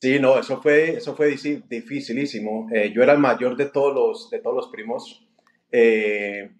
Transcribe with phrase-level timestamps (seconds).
[0.00, 1.34] Sí, no, eso fue, eso fue
[1.68, 2.68] dificilísimo.
[2.72, 5.26] Eh, yo era el mayor de todos los, de todos los primos.
[5.72, 6.50] Eh,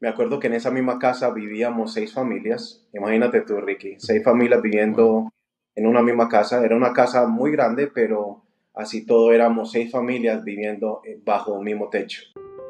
[0.00, 2.88] me acuerdo que en esa misma casa vivíamos seis familias.
[2.94, 5.30] Imagínate tú, Ricky, seis familias viviendo
[5.74, 6.64] en una misma casa.
[6.64, 8.44] Era una casa muy grande, pero
[8.74, 12.22] así todo éramos seis familias viviendo bajo un mismo techo.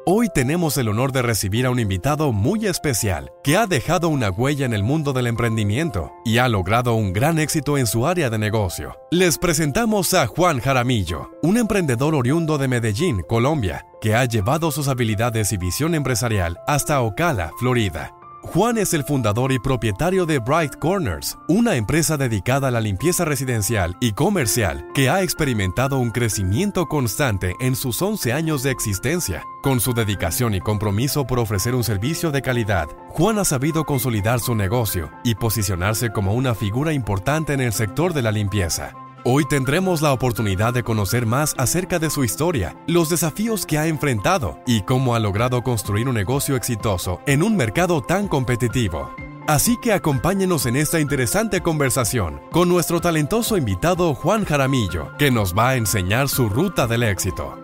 [0.03, 4.31] Hoy tenemos el honor de recibir a un invitado muy especial que ha dejado una
[4.31, 8.31] huella en el mundo del emprendimiento y ha logrado un gran éxito en su área
[8.31, 8.97] de negocio.
[9.11, 14.87] Les presentamos a Juan Jaramillo, un emprendedor oriundo de Medellín, Colombia, que ha llevado sus
[14.87, 18.11] habilidades y visión empresarial hasta Ocala, Florida
[18.43, 23.23] Juan es el fundador y propietario de Bright Corners, una empresa dedicada a la limpieza
[23.23, 29.43] residencial y comercial que ha experimentado un crecimiento constante en sus 11 años de existencia.
[29.61, 34.39] Con su dedicación y compromiso por ofrecer un servicio de calidad, Juan ha sabido consolidar
[34.39, 38.93] su negocio y posicionarse como una figura importante en el sector de la limpieza.
[39.23, 43.85] Hoy tendremos la oportunidad de conocer más acerca de su historia, los desafíos que ha
[43.85, 49.13] enfrentado y cómo ha logrado construir un negocio exitoso en un mercado tan competitivo.
[49.47, 55.55] Así que acompáñenos en esta interesante conversación con nuestro talentoso invitado Juan Jaramillo, que nos
[55.55, 57.60] va a enseñar su ruta del éxito.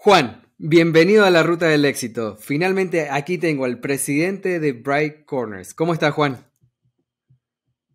[0.00, 2.36] Juan, bienvenido a la Ruta del Éxito.
[2.36, 5.74] Finalmente aquí tengo al presidente de Bright Corners.
[5.74, 6.38] ¿Cómo está Juan?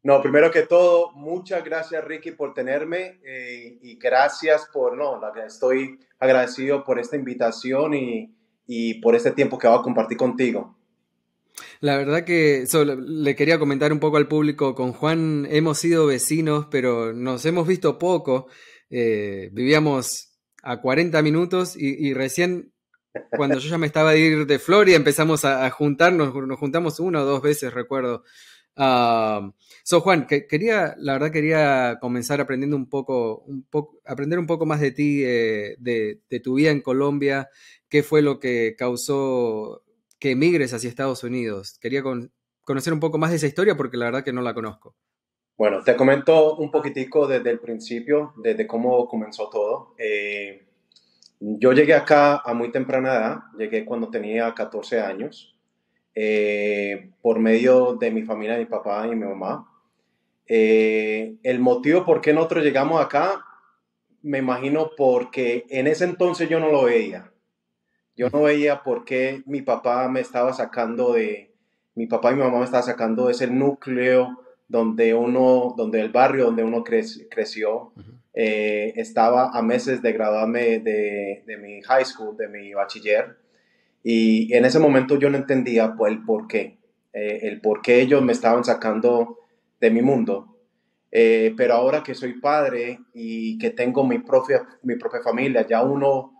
[0.03, 5.97] No, primero que todo, muchas gracias Ricky por tenerme eh, y gracias por, no, estoy
[6.19, 10.75] agradecido por esta invitación y, por este tiempo que voy a compartir contigo.
[11.79, 12.65] La verdad que
[12.97, 17.65] le quería comentar un poco al público, con Juan hemos sido vecinos, pero nos hemos
[17.65, 18.47] visto poco.
[18.89, 20.32] Eh, vivíamos
[20.63, 22.71] a 40 minutos y, recién
[23.31, 27.21] cuando yo ya me estaba de ir de Florida empezamos a, juntarnos, nos juntamos una
[27.21, 28.23] o dos veces, recuerdo.
[28.75, 29.51] Uh,
[29.83, 34.47] so Juan, que, quería, la verdad quería comenzar aprendiendo un poco, un poco aprender un
[34.47, 37.49] poco más de ti, eh, de, tu vida en Colombia,
[37.87, 39.83] qué fue lo que causó
[40.17, 41.77] que emigres hacia Estados Unidos.
[41.79, 42.01] Quería
[42.63, 44.95] conocer un poco más de esa historia porque la verdad que no la conozco.
[45.55, 49.93] Bueno, te comento un poquitico desde el principio, desde cómo comenzó todo.
[49.99, 50.65] Eh,
[51.39, 55.55] yo llegué acá a muy temprana edad, llegué cuando tenía 14 años,
[56.15, 59.69] eh, por medio de mi familia, mi papá y mi mamá.
[60.47, 63.45] Eh, el motivo por qué nosotros llegamos acá,
[64.23, 67.31] me imagino porque en ese entonces yo no lo veía.
[68.15, 71.53] Yo no veía por qué mi papá me estaba sacando de,
[71.93, 76.09] mi papá y mi mamá me estaban sacando de ese núcleo donde uno, donde el
[76.09, 77.93] barrio donde uno creció,
[78.33, 83.37] eh, estaba a meses de graduarme de, de, mi high school, de mi bachiller,
[84.03, 86.77] y en ese momento yo no entendía pues, el por qué,
[87.13, 89.39] eh, el por qué ellos me estaban sacando
[89.79, 90.49] de mi mundo.
[91.15, 95.83] Eh, pero ahora que soy padre y que tengo mi propia, mi propia familia, ya
[95.83, 96.31] uno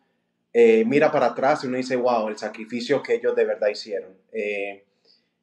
[0.85, 4.11] mira para atrás y uno dice, wow, el sacrificio que ellos de verdad hicieron.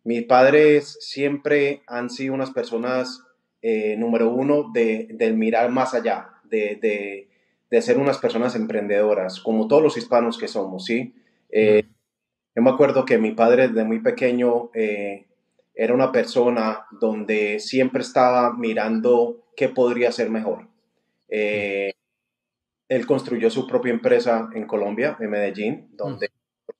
[0.03, 3.23] Mis padres siempre han sido unas personas,
[3.61, 7.29] eh, número uno, de, mirar más allá, de,
[7.81, 11.15] ser unas personas emprendedoras, como todos los hispanos que somos, ¿sí?
[11.51, 11.85] Eh,
[12.55, 15.27] yo me acuerdo que mi padre desde muy pequeño eh,
[15.75, 20.69] era una persona donde siempre estaba mirando qué podría ser mejor.
[21.29, 26.31] él construyó su propia empresa en Colombia, en Medellín, donde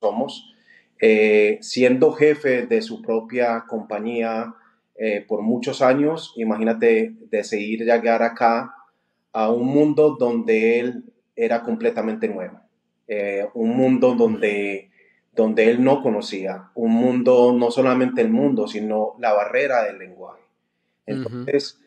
[0.01, 0.55] somos.
[1.03, 4.55] Eh, siendo jefe de su propia compañía
[4.97, 8.75] eh, por muchos años, imagínate decidir llegar acá
[9.33, 12.61] a un mundo donde él era completamente nuevo,
[13.09, 14.91] eh, un mundo donde,
[15.33, 20.43] donde él no conocía, un mundo, no solamente el mundo, sino la barrera del lenguaje.
[21.07, 21.81] Entonces,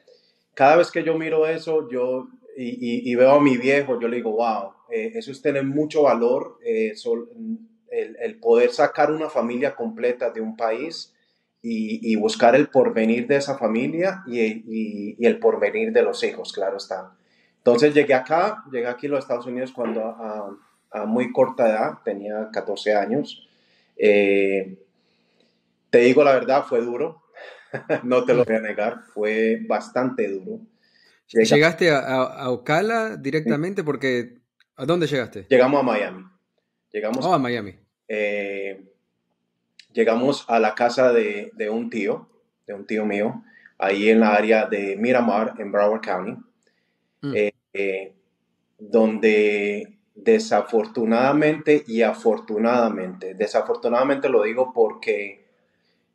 [0.56, 4.32] cada vez que yo miro eso, yo y, veo a mi viejo, yo le digo,
[4.32, 6.58] wow, eso es tener mucho valor,
[7.94, 11.14] el, poder sacar una familia completa de un país
[11.62, 17.16] y, buscar el porvenir de esa familia y, el porvenir de los hijos, claro está.
[17.58, 22.50] Entonces llegué acá, llegué aquí a los Estados Unidos cuando a, muy corta edad, tenía
[22.52, 23.48] 14 años.
[23.98, 24.78] Eh,
[25.90, 27.24] te digo la verdad, fue duro,
[28.04, 30.60] no te lo voy a negar, fue bastante duro.
[31.30, 33.84] ¿Llegaste a, a, Ocala directamente?
[33.84, 34.42] Porque,
[34.76, 35.48] ¿a dónde llegaste?
[35.50, 36.26] Llegamos a Miami.
[36.92, 37.83] Llegamos oh, a Miami.
[38.16, 38.84] Eh,
[39.92, 42.30] llegamos a la casa de, un tío,
[42.68, 43.44] de un tío mío,
[43.80, 46.38] ahí en la área de Miramar, en Broward County,
[47.22, 47.36] mm.
[47.36, 48.14] eh, eh,
[48.78, 53.34] donde, desafortunadamente y afortunadamente.
[53.34, 55.48] Desafortunadamente lo digo porque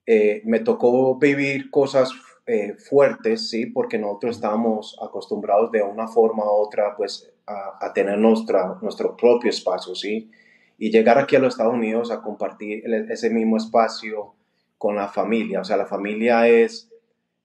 [0.06, 2.12] eh, me tocó vivir cosas
[2.46, 3.66] eh, fuertes, ¿sí?
[3.66, 9.50] Porque nosotros estábamos acostumbrados de una forma u otra, pues, a, tener nuestra, nuestro propio
[9.50, 10.30] espacio, ¿sí?
[10.78, 14.34] Y llegar aquí a los Estados Unidos a compartir ese mismo espacio
[14.78, 15.60] con la familia.
[15.60, 16.88] O sea, la familia es,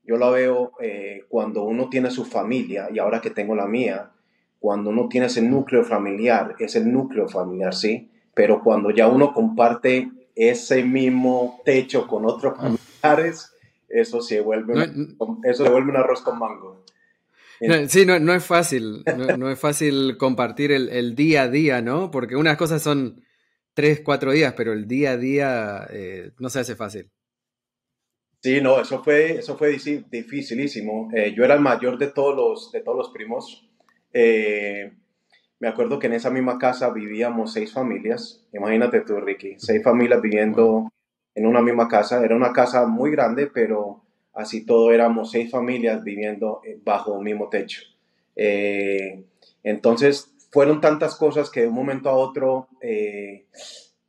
[0.04, 4.12] yo la veo eh, cuando uno tiene su familia, y ahora que tengo la mía,
[4.60, 8.10] cuando uno tiene ese núcleo familiar, es el núcleo familiar, ¿sí?
[8.34, 13.54] Pero cuando ya uno comparte ese mismo techo con otros familiares,
[13.90, 14.90] eso se vuelve,
[15.44, 16.84] eso se vuelve un arroz con mango.
[17.88, 19.04] Sí, no, no, es fácil,
[19.38, 22.12] no, es fácil compartir el, día a día, ¿no?
[22.12, 23.24] Porque unas cosas son
[23.74, 27.10] tres, cuatro días, pero el día a día eh, no se hace fácil.
[28.42, 29.70] Sí, no, eso fue, eso fue
[30.12, 31.10] dificilísimo.
[31.14, 33.70] Eh, yo era el mayor de todos los, de todos los primos.
[34.12, 34.92] Eh,
[35.60, 38.46] me acuerdo que en esa misma casa vivíamos seis familias.
[38.52, 40.92] Imagínate tú, Ricky, seis familias viviendo
[41.36, 42.22] en una misma casa.
[42.24, 44.03] Era una casa muy grande, pero
[44.34, 47.82] así todo éramos seis familias viviendo eh, bajo un mismo techo.
[48.36, 49.24] Eh,
[49.64, 52.68] entonces, fueron tantas cosas que de un momento a otro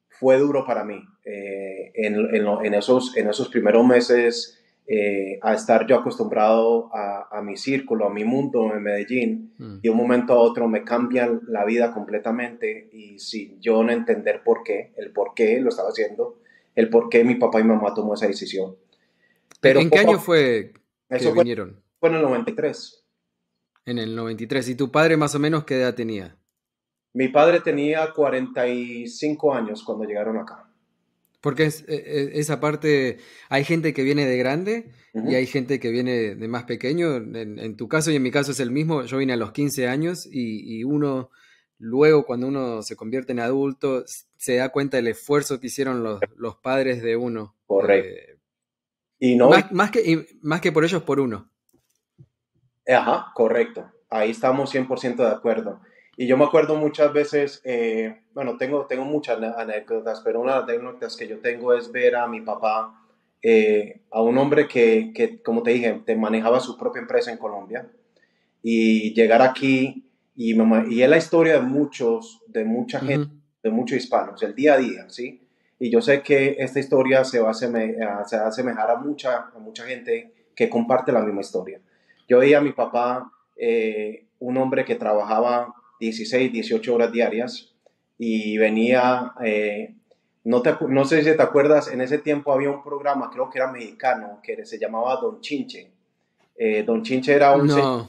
[0.09, 1.01] fue duro para mí.
[1.25, 8.11] en, esos, en esos primeros meses eh, a estar yo acostumbrado a, mi círculo, a
[8.11, 9.77] mi mundo en Medellín, mm.
[9.79, 13.93] y de un momento a otro me cambian la vida completamente y sin yo no
[13.93, 16.37] entender por qué, el por qué lo estaba haciendo,
[16.75, 18.77] el por qué mi papá y mamá tomó esa decisión.
[19.65, 20.75] Pero ¿En qué año fue
[21.09, 21.83] que eso vinieron?
[21.99, 23.03] Fue en el 93.
[23.87, 24.69] En el 93.
[24.69, 26.37] ¿Y tu padre más o menos qué edad tenía?
[27.15, 30.69] Mi padre tenía 45 años cuando llegaron acá.
[31.41, 33.19] Porque es, e, e, esa parte,
[33.49, 37.17] hay gente que viene de grande y hay gente que viene de más pequeño.
[37.17, 39.05] En, tu caso y en mi caso es el mismo.
[39.05, 41.31] Yo vine a los 15 años y, uno,
[41.79, 46.21] luego cuando uno se convierte en adulto, se da cuenta del esfuerzo que hicieron los,
[46.37, 47.55] los padres de uno.
[47.67, 48.09] Correcto.
[48.11, 48.34] Eh,
[49.19, 51.51] y no, más, que, más que por ellos, por uno.
[52.87, 53.91] Ajá, correcto.
[54.11, 55.81] Ahí estamos 100% de acuerdo.
[56.17, 60.61] Y yo me acuerdo muchas veces, eh, bueno, tengo, tengo muchas anécdotas, pero una de
[60.61, 63.05] las anécdotas que yo tengo es ver a mi papá,
[63.43, 67.39] eh, a un hombre que, que, como te dije, te manejaba su propia empresa en
[67.39, 67.91] Colombia
[68.63, 73.31] y llegar aquí y, y es la historia de muchos, de mucha gente,
[73.63, 75.44] de muchos hispanos, el día a día, ¿sí?
[75.79, 78.97] Y yo sé que esta historia se va a, asemejar, se va a asemejar a
[78.97, 81.81] mucha, a mucha gente que comparte la misma historia.
[82.29, 87.75] Yo veía a mi papá, eh, un hombre que trabajaba 16, 18 horas diarias
[88.19, 89.95] y venía, eh,
[90.45, 93.59] no, te, no sé si te acuerdas, en ese tiempo había un programa, creo que
[93.59, 95.91] era mexicano, que se llamaba Don Chinche.
[96.57, 97.67] Eh, Don Chinche era un...
[97.67, 98.09] No.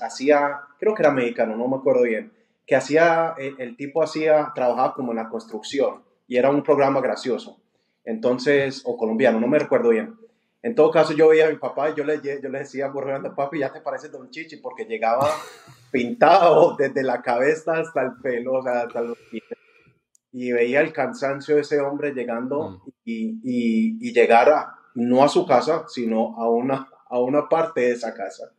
[0.00, 2.32] hacía, creo que era mexicano, no me acuerdo bien,
[2.66, 7.00] que hacía, el, el tipo hacía, trabajaba como en la construcción y era un programa
[7.00, 7.60] gracioso.
[8.04, 10.14] Entonces, o colombiano, no me recuerdo bien.
[10.62, 13.34] En todo caso, yo veía a mi papá y yo le, yo le decía por
[13.34, 15.28] papi, ya te parece Don Chichi, porque llegaba
[15.92, 19.42] pintado desde la cabeza hasta el pelo, o sea, hasta los pies.
[20.32, 22.90] Y veía el cansancio de ese hombre llegando mm.
[23.04, 27.82] y, y, y, llegar a, no a su casa, sino a una, a una parte
[27.82, 28.50] de esa casa.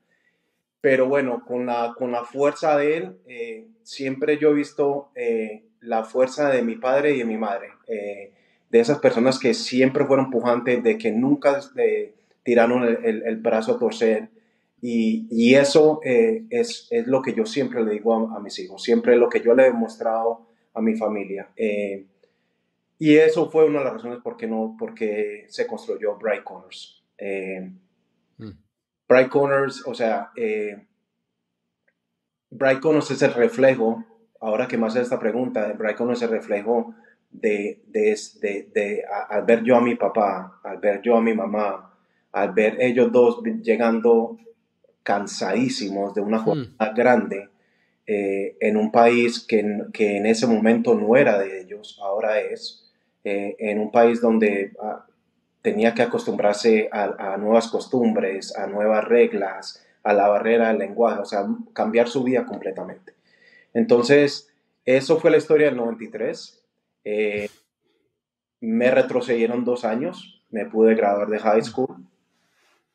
[0.82, 5.66] Pero bueno, con la, con la fuerza de él, eh, siempre yo he visto eh,
[5.86, 7.70] la fuerza de mi padre y de mi madre.
[7.88, 8.32] Eh,
[8.70, 11.62] de esas personas que siempre fueron pujantes, de que nunca
[12.44, 14.30] tiraron el, brazo a torcer.
[14.82, 19.20] Y, eso eh, es, lo que yo siempre le digo a, mis hijos, siempre es
[19.20, 21.50] lo que yo le he demostrado a mi familia.
[21.56, 22.06] Eh,
[23.00, 27.04] y eso fue una de las razones por qué no, porque se construyó Bright Corners.
[27.18, 27.72] Eh,
[28.38, 28.50] mm.
[29.08, 30.32] Bright Corners, o sea,
[32.50, 34.04] Bright Corners es el reflejo,
[34.46, 36.94] ahora que más hace esta pregunta, Bright Corners es el reflejo
[37.32, 38.16] de, de,
[38.74, 41.94] de, al ver yo a mi papá, al ver yo a mi mamá,
[42.32, 44.38] al ver ellos dos llegando
[45.02, 46.96] cansadísimos de una jornada hmm.
[46.96, 47.50] grande
[48.06, 52.92] eh, en un país que, que, en ese momento no era de ellos, ahora es,
[53.24, 55.06] eh, en un país donde ah,
[55.64, 61.20] tenía que acostumbrarse a, a, nuevas costumbres, a nuevas reglas, a la barrera del lenguaje,
[61.20, 63.16] o sea, cambiar su vida completamente.
[63.76, 64.48] Entonces,
[64.86, 66.66] eso fue la historia del 93.
[67.04, 67.50] Eh,
[68.62, 72.08] me retrocedieron dos años, me pude graduar de high school.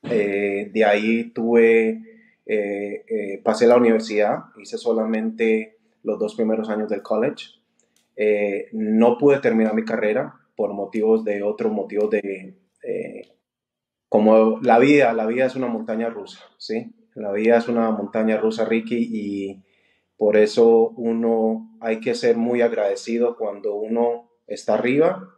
[0.05, 2.01] Eh, de ahí tuve,
[2.47, 7.61] eh, pasé la universidad, hice solamente los dos primeros años del college.
[8.73, 12.55] no pude terminar mi carrera por motivos de otros motivos de,
[14.09, 16.93] como la vida, la vida es una montaña rusa, ¿sí?
[17.15, 19.63] La vida es una montaña rusa, Ricky, y
[20.21, 25.35] Por eso uno hay que ser muy agradecido cuando uno está arriba,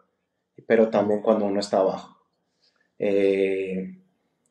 [0.66, 2.18] pero también cuando uno está abajo.
[2.98, 3.96] Eh,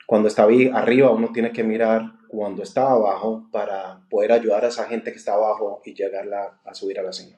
[0.07, 4.85] cuando está arriba uno tiene que mirar cuando está abajo para poder ayudar a esa
[4.85, 7.38] gente que está abajo y llegarla a subir a la cima.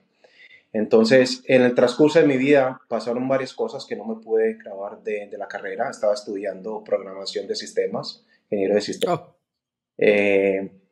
[0.71, 5.01] Entonces, en el transcurso de mi vida pasaron varias cosas que no me pude grabar
[5.01, 5.89] de, la carrera.
[5.89, 9.19] Estaba estudiando programación de sistemas, ingeniero de sistemas.
[9.19, 9.35] Oh.
[9.97, 10.82] Eh,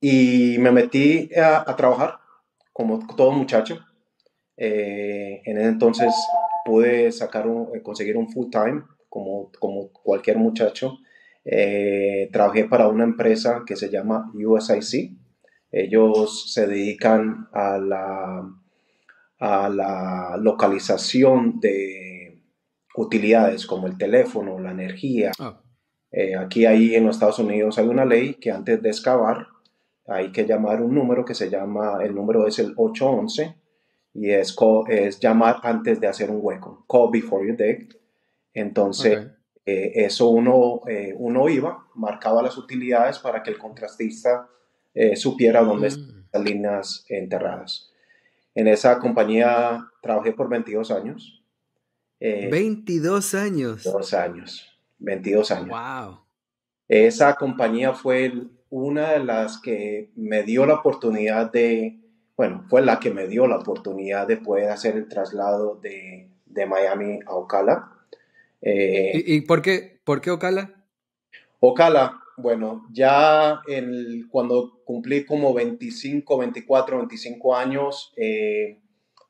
[0.00, 2.18] y me metí a, trabajar
[2.72, 3.78] como todo muchacho.
[4.56, 6.14] Eh, en ese entonces
[6.64, 10.98] pude sacar un, conseguir un full time como, como cualquier muchacho.
[11.44, 15.12] Eh, trabajé para una empresa que se llama USIC,
[15.72, 18.50] ellos se dedican a la,
[19.38, 22.42] a la localización de
[22.96, 25.32] utilidades como el teléfono, la energía.
[25.38, 25.60] Ah.
[26.10, 29.46] Eh, aquí ahí en los Estados Unidos hay una ley que antes de excavar
[30.06, 33.54] hay que llamar un número que se llama, el número es el 811
[34.14, 34.56] y es,
[34.88, 37.96] es llamar antes de hacer un hueco, call before you dig.
[38.52, 39.28] Entonces,
[39.64, 44.48] eh, eso uno, eh, uno iba, marcaba las utilidades para que el contrastista
[44.94, 45.90] eh, supiera dónde mm.
[45.90, 47.92] están las líneas enterradas.
[48.54, 51.44] En esa compañía trabajé por 22 años.
[52.20, 53.84] 22 años.
[53.84, 54.78] 22 años.
[54.98, 55.68] 22 años.
[55.68, 56.20] Wow.
[56.88, 58.32] Esa compañía fue
[58.70, 61.98] una de las que me dio la oportunidad de,
[62.36, 66.66] bueno, fue la que me dio la oportunidad de poder hacer el traslado de, de
[66.66, 67.92] Miami a Ocala.
[68.62, 70.70] ¿Y, ¿Y, por, qué, por qué Ocala?
[71.60, 73.60] Ocala bueno, ya
[74.30, 78.78] cuando cumplí como 25, 24, 25 años, eh,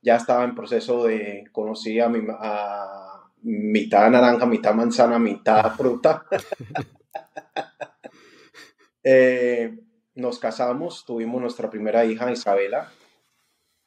[0.03, 6.25] ya estaba en proceso de, conocí a, mi, a mitad naranja, mitad manzana, mitad fruta.
[9.02, 9.78] Eh,
[10.14, 12.92] nos casamos, tuvimos nuestra primera hija, Isabela.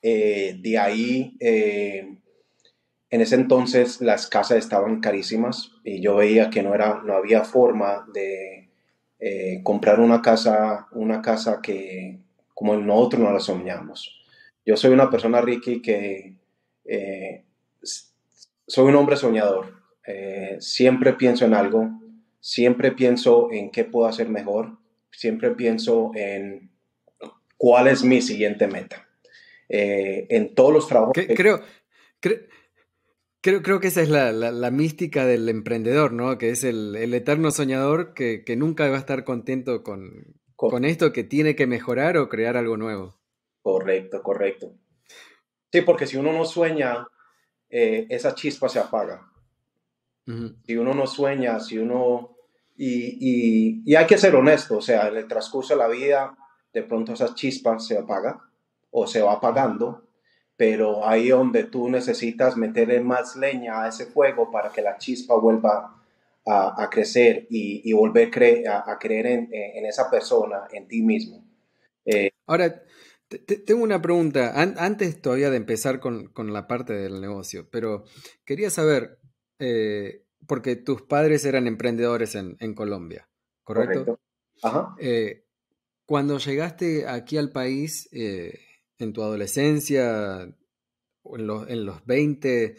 [0.02, 6.74] Eh, de ahí, en ese entonces las casas estaban carísimas y yo veía que no,
[6.74, 8.72] era, no había forma de
[9.26, 12.20] eh, comprar una casa, una casa que
[12.54, 14.22] como nosotros no la soñamos.
[14.66, 16.36] Yo soy una persona, Ricky, que
[16.84, 17.46] eh,
[17.82, 19.82] soy un hombre soñador.
[20.06, 21.90] Eh, siempre pienso en algo,
[22.42, 24.78] siempre pienso en qué puedo hacer mejor,
[25.14, 26.72] siempre pienso en
[27.58, 29.08] cuál es mi siguiente meta.
[29.70, 31.14] en todos los trabajos.
[31.36, 31.62] Creo,
[32.20, 32.40] creo,
[33.44, 36.38] Creo, creo que esa es la, mística del emprendedor, ¿no?
[36.38, 41.26] Que es el, eterno soñador que, nunca va a estar contento con, con, esto, que
[41.26, 43.20] tiene que mejorar o crear algo nuevo.
[43.62, 44.74] Correcto, correcto.
[45.74, 47.06] Sí, porque si uno no sueña,
[47.70, 49.30] eh, esa chispa se apaga.
[50.66, 52.33] Si uno no sueña, si uno...
[52.86, 56.36] Y, y, hay que ser honesto, o sea, en el transcurso de la vida,
[56.74, 58.42] de pronto esa chispa se apaga
[58.92, 60.04] o se va apagando
[60.56, 65.36] pero ahí donde tú necesitas meterle más leña a ese fuego para que la chispa
[65.36, 66.00] vuelva
[66.46, 68.30] a, crecer y, volver
[68.68, 71.44] a, creer en, esa persona, en ti mismo.
[72.06, 72.84] Eh, Ahora,
[73.66, 78.04] tengo una pregunta, antes todavía de empezar con, la parte del negocio, pero
[78.46, 79.20] quería saber,
[79.60, 83.30] eh, porque tus padres eran emprendedores en, Colombia,
[83.64, 84.20] ¿correcto?
[84.62, 84.96] Ajá.
[85.00, 85.46] Eh,
[86.06, 92.76] cuando llegaste aquí al país, en tu adolescencia, en, los, en los 20,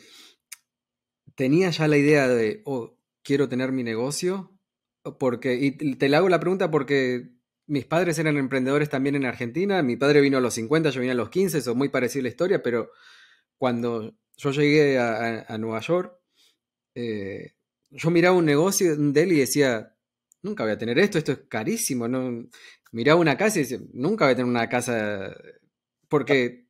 [1.34, 4.58] ¿tenías ya la idea de, oh, quiero tener mi negocio?
[5.18, 7.34] Porque, y te le hago la pregunta porque
[7.66, 11.12] mis padres eran emprendedores también en Argentina, mi padre vino a los 50, yo vine
[11.12, 12.90] a los 15, eso es muy parecida la historia, pero
[13.58, 16.18] cuando yo llegué a, Nueva York,
[16.94, 17.53] eh,
[17.94, 19.96] yo miraba un negocio de él y decía,
[20.42, 22.48] nunca voy a tener esto, esto es carísimo, ¿no?
[22.92, 25.34] Miraba una casa y decía, nunca voy a tener una casa
[26.08, 26.64] porque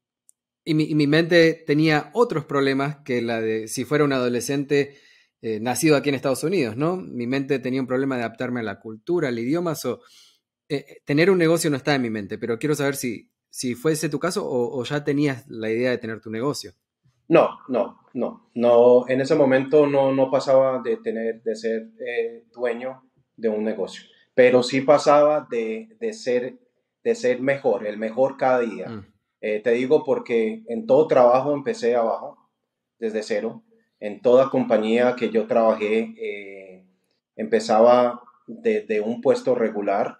[0.65, 4.97] y mi, mente tenía otros problemas que la de si fuera un adolescente
[5.43, 6.97] eh, nacido aquí en Estados Unidos, ¿no?
[6.97, 10.01] Mi mente tenía un problema de adaptarme a la cultura, al idioma, o
[10.71, 14.09] eh, tener un negocio no está en mi mente, pero quiero saber si, si fuese
[14.09, 16.73] tu caso o, ya tenías la idea de tener tu negocio.
[17.29, 19.09] No, no, no, no.
[19.09, 23.03] En ese momento no, no pasaba de tener, de ser eh, dueño
[23.37, 24.05] de un negocio,
[24.35, 26.59] pero sí pasaba de, ser,
[27.03, 28.89] de ser mejor, el mejor cada día.
[28.89, 29.07] Mm.
[29.41, 32.39] Eh, te digo porque en todo trabajo empecé abajo,
[32.99, 33.63] desde cero.
[34.01, 36.85] En toda compañía que yo trabajé, eh,
[37.37, 40.19] empezaba desde un puesto regular.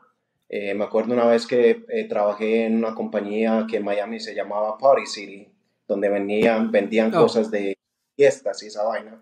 [0.49, 5.05] Me acuerdo una vez que trabajé en una compañía que en Miami se llamaba Party
[5.05, 5.54] City,
[5.87, 7.23] donde vendían, vendían oh.
[7.23, 7.77] cosas de
[8.17, 9.21] fiestas y esa vaina.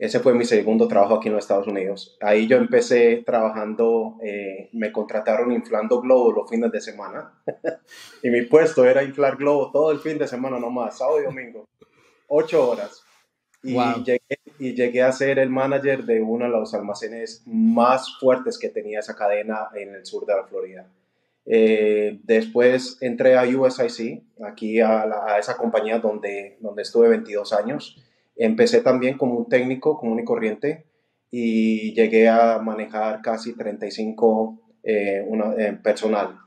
[0.00, 2.16] Ese fue mi segundo trabajo aquí en los Estados Unidos.
[2.22, 7.34] Ahí yo empecé trabajando, eh, me contrataron inflando globos los fines de semana.
[8.22, 11.68] y mi puesto era inflar globos todo el fin de semana nomás, sábado y domingo.
[12.28, 13.04] Ocho horas.
[13.62, 18.58] Y, llegué, y llegué a ser el manager de uno de los almacenes más fuertes
[18.58, 20.90] que tenía esa cadena en el sur de la Florida.
[21.46, 27.96] Eh, después entré a USIC, aquí a, a, esa compañía donde, donde estuve 22 años
[28.42, 30.86] Empecé también como un técnico común y corriente
[31.30, 36.38] y llegué a manejar casi 35 eh, una, eh, personal.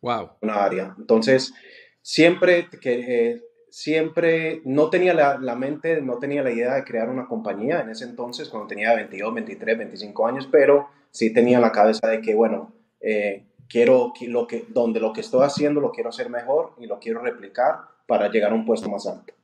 [0.00, 0.30] Wow.
[0.40, 0.94] Una área.
[0.98, 1.54] Entonces,
[2.02, 3.30] siempre que...
[3.30, 7.80] Eh, siempre no tenía la, la, mente, no tenía la idea de crear una compañía
[7.80, 12.20] en ese entonces, cuando tenía 22, 23, 25 años, pero sí tenía la cabeza de
[12.20, 16.74] que, bueno, eh, quiero lo que, donde lo que estoy haciendo lo quiero hacer mejor
[16.78, 19.34] y lo quiero replicar para llegar a un puesto más alto.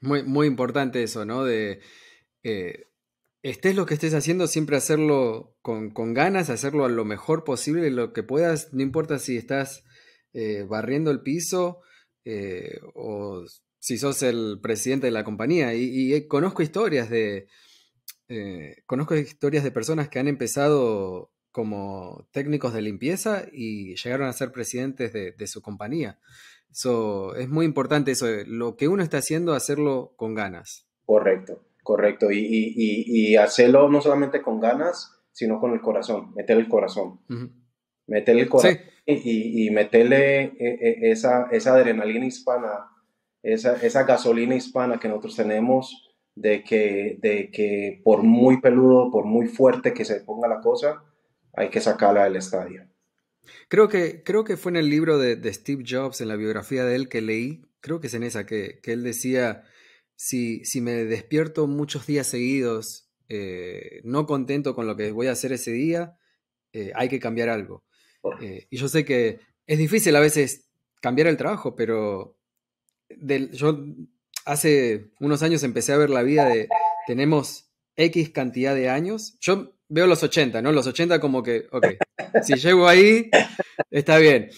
[0.00, 1.44] Muy, muy importante eso, ¿no?
[1.44, 1.80] De
[2.42, 2.86] eh,
[3.42, 8.12] estés lo que estés haciendo, siempre hacerlo con, ganas, hacerlo a lo mejor posible, lo
[8.12, 9.84] que puedas, no importa si estás
[10.32, 11.80] eh, barriendo el piso
[12.24, 13.44] eh, o
[13.78, 15.74] si sos el presidente de la compañía.
[15.74, 17.48] Y, conozco historias de.
[18.86, 24.52] conozco historias de personas que han empezado como técnicos de limpieza y llegaron a ser
[24.52, 26.18] presidentes de, de su compañía
[27.38, 30.86] es muy importante eso, lo que uno está haciendo, hacerlo con ganas.
[31.06, 32.28] Correcto, correcto.
[32.30, 37.20] Y, hacerlo no solamente con ganas, sino con el corazón, meter el corazón.
[38.06, 42.90] Meterle el corazón y, meterle eh, eh, esa, esa adrenalina hispana,
[43.42, 49.24] esa, esa gasolina hispana que nosotros tenemos de que, de que por muy peludo, por
[49.24, 51.02] muy fuerte que se ponga la cosa,
[51.56, 52.86] hay que sacarla del estadio.
[53.68, 56.94] Creo que, creo que fue en el libro de, Steve Jobs, en la biografía de
[56.94, 59.64] él que leí, creo que es en esa, que, él decía,
[60.14, 65.32] si, si, me despierto muchos días seguidos, eh, no contento con lo que voy a
[65.32, 66.16] hacer ese día,
[66.72, 67.84] eh, hay que cambiar algo.
[68.40, 70.68] Eh, y yo sé que es difícil a veces
[71.00, 72.36] cambiar el trabajo, pero
[73.52, 73.84] yo
[74.44, 76.68] hace unos años empecé a ver la vida de,
[77.06, 79.36] tenemos X cantidad de años.
[79.40, 80.72] Yo veo los 80, ¿no?
[80.72, 81.86] Los 80 como que, ok,
[82.42, 83.30] si llego ahí,
[83.90, 84.50] está bien.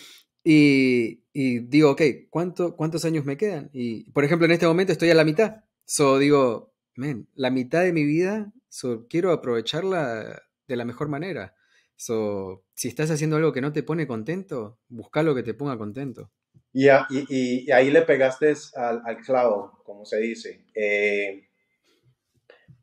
[0.45, 3.71] Y, digo, ok, ¿cuánto, ¿cuántos años me quedan?
[3.73, 5.65] Y, por ejemplo, en este momento estoy a la mitad.
[5.85, 11.55] So digo, men, la mitad de mi vida, so, quiero aprovecharla de la mejor manera.
[11.97, 15.77] So, si estás haciendo algo que no te pone contento, busca lo que te ponga
[15.77, 16.31] contento.
[16.73, 16.87] Y,
[17.29, 20.65] y, ahí le pegaste al, al, clavo, como se dice.
[20.75, 21.48] Eh,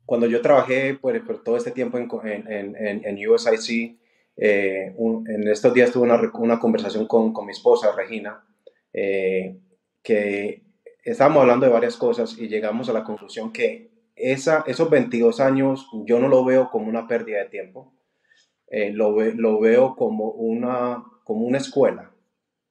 [0.06, 3.98] cuando yo trabajé por, por todo este tiempo en, en, en, en USIC,
[4.36, 8.44] eh, en estos días tuve una, una conversación con, con, mi esposa, Regina,
[8.92, 9.58] eh,
[10.02, 10.62] que
[11.02, 15.88] estábamos hablando de varias cosas y llegamos a la conclusión que esa, esos 22 años
[16.04, 17.92] yo no lo veo como una pérdida de tiempo,
[18.68, 22.12] eh, lo, lo, veo como una, como una escuela,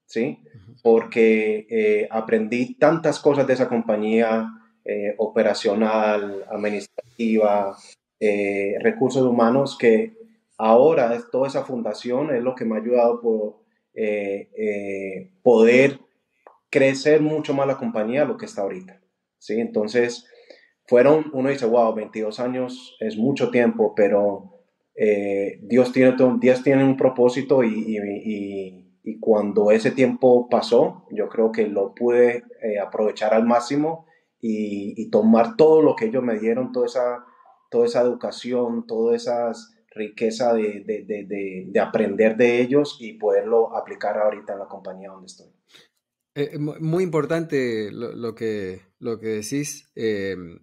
[0.05, 0.39] ¿sí?
[0.83, 4.49] Porque aprendí tantas cosas de esa compañía,
[4.87, 7.75] eh, operacional, administrativa,
[8.19, 10.13] eh, recursos humanos, que
[10.59, 13.55] ahora toda esa fundación es lo que me ha ayudado por
[13.95, 15.99] eh, poder
[16.69, 19.01] crecer mucho más la compañía lo que está ahorita.
[19.39, 19.59] ¿sí?
[19.59, 20.27] Entonces,
[20.85, 24.51] fueron, uno dice, wow, 22 años es mucho tiempo, pero
[25.61, 28.83] Dios, tiene, Dios tiene un propósito y,
[29.19, 32.43] cuando ese tiempo pasó, yo creo que lo pude
[32.79, 34.05] aprovechar al máximo
[34.47, 37.25] y, tomar todo lo que ellos me dieron, toda esa,
[37.71, 39.51] toda esa educación, toda esa
[39.91, 45.27] riqueza de, de, de, aprender de ellos y poderlo aplicar ahorita en la compañía donde
[45.27, 45.47] estoy.
[46.35, 49.89] Eh, eh, muy importante lo, que, lo que decís.
[49.95, 50.59] Em,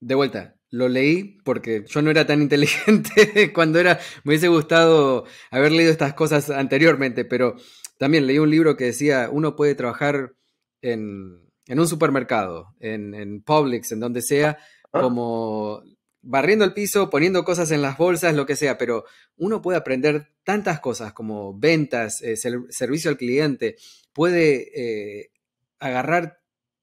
[0.00, 5.26] de vuelta, lo leí porque yo no era tan inteligente cuando era, me hubiese gustado
[5.50, 7.54] haber leído estas cosas anteriormente, pero
[7.98, 10.34] también leí un libro que decía, uno puede trabajar
[10.80, 14.58] en, en un supermercado, en, en Publix, en donde sea,
[14.92, 15.00] ah.
[15.00, 15.82] como
[16.22, 19.04] barriendo el piso, poniendo cosas en las bolsas, lo que sea, pero
[19.36, 23.76] uno puede aprender tantas cosas como ventas, eh, servicio al cliente,
[24.12, 25.32] puede eh,
[25.80, 26.40] agarrar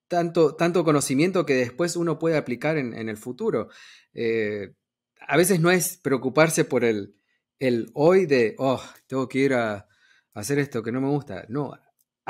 [0.08, 3.70] tanto, tanto conocimiento que después uno puede aplicar en, el futuro.
[4.13, 4.74] Eh,
[5.22, 7.15] a veces no es preocuparse por el,
[7.60, 9.88] el hoy de, oh, tengo que ir a
[10.34, 11.46] hacer esto que no me gusta.
[11.48, 11.78] No,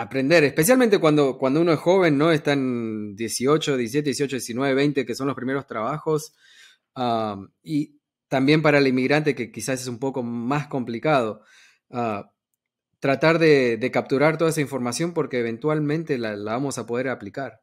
[0.02, 2.32] aprender, especialmente cuando, cuando uno es joven, ¿no?
[2.32, 6.34] Están 18, 17, 18, 19, 20, que son los primeros trabajos.
[7.64, 11.42] y también para el inmigrante, que quizás es un poco más complicado,
[11.92, 12.32] ah,
[13.00, 17.62] tratar de, capturar toda esa información porque eventualmente la, vamos a poder aplicar.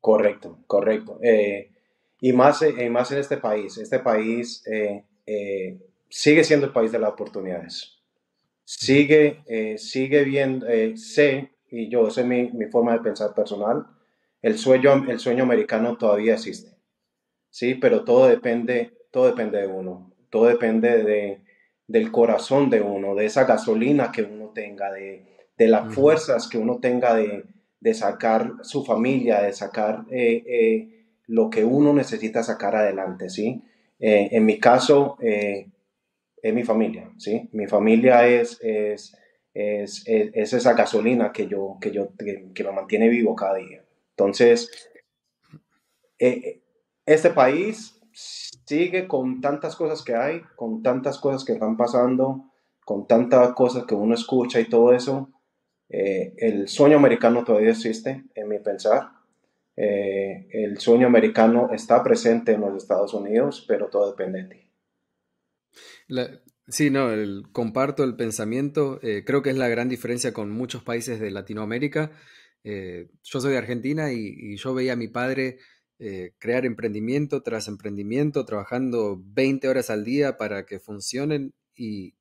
[0.00, 1.18] Correcto, correcto.
[1.22, 1.70] Eh,
[2.20, 3.78] y más, más en este país.
[3.78, 4.62] Este país
[6.10, 7.93] sigue siendo el país de las oportunidades.
[8.64, 13.86] Sigue, sigue viendo, sé, y yo, esa es mi, mi, forma de pensar personal,
[14.42, 16.74] el sueño, el sueño americano todavía existe.
[17.50, 20.12] Sí, pero todo depende, todo depende de uno.
[20.28, 21.44] Todo depende de,
[21.86, 25.24] del corazón de uno, de esa gasolina que uno tenga, de,
[25.56, 27.44] de las fuerzas que uno tenga de,
[27.80, 33.62] de, sacar su familia, de sacar eh, eh, lo que uno necesita sacar adelante, ¿sí?
[34.00, 35.16] Eh, en mi caso,
[36.44, 37.48] es mi familia, ¿sí?
[37.52, 39.16] Mi familia es, es,
[39.54, 43.82] es, es, esa gasolina que yo, que yo, que, me mantiene vivo cada día.
[44.10, 44.70] Entonces,
[46.18, 52.50] este país sigue con tantas cosas que hay, con tantas cosas que están pasando,
[52.84, 55.30] con tantas cosas que uno escucha y todo eso.
[55.88, 59.08] Eh, el sueño americano todavía existe, en mi pensar.
[59.76, 64.73] Eh, el sueño americano está presente en los Estados Unidos, pero todo depende de ti.
[66.68, 67.08] Sí, no,
[67.52, 68.98] comparto el pensamiento.
[69.02, 72.12] Eh, creo que es la gran diferencia con muchos países de Latinoamérica.
[72.64, 75.58] yo soy de Argentina y, yo veía a mi padre
[76.00, 82.14] eh, crear emprendimiento tras emprendimiento, trabajando 20 horas al día para que funcionen y,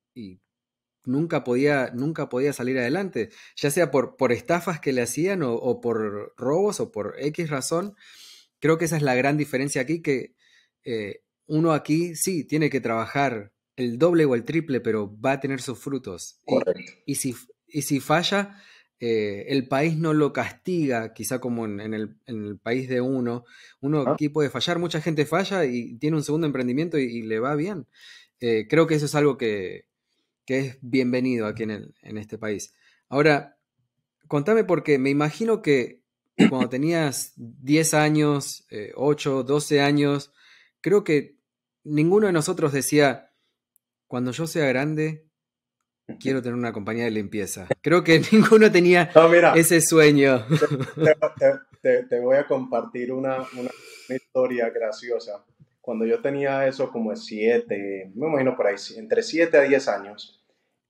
[1.05, 6.33] nunca, podía, nunca podía salir adelante, ya sea por, estafas que le hacían o, por
[6.37, 7.95] robos o por X razón.
[8.59, 10.35] Creo que esa es la gran diferencia aquí, que
[10.85, 15.39] eh, uno aquí sí tiene que trabajar el doble o el triple, pero va a
[15.39, 16.39] tener sus frutos.
[17.05, 17.35] Y, si,
[17.67, 18.61] y si falla,
[18.99, 23.45] eh, el país no lo castiga, quizá como en, el, país de uno.
[23.81, 27.55] Uno aquí puede fallar, mucha gente falla y tiene un segundo emprendimiento y, le va
[27.55, 27.87] bien.
[28.39, 29.87] Eh, creo que eso es algo que,
[30.47, 32.73] es bienvenido aquí en, este país.
[33.09, 33.57] Ahora,
[34.27, 36.01] contame porque me imagino que
[36.49, 40.31] cuando tenías 10 años, 8, 12 años,
[40.83, 41.37] creo que
[41.83, 43.31] ninguno de nosotros decía,
[44.05, 45.25] cuando yo sea grande,
[46.19, 47.67] quiero tener una compañía de limpieza.
[47.81, 49.09] Creo que ninguno tenía
[49.55, 50.45] ese sueño.
[51.81, 53.71] Te, voy a compartir una, una,
[54.09, 55.43] historia graciosa.
[55.81, 60.41] Cuando yo tenía eso como siete, me imagino por ahí, entre 7 a 10 años,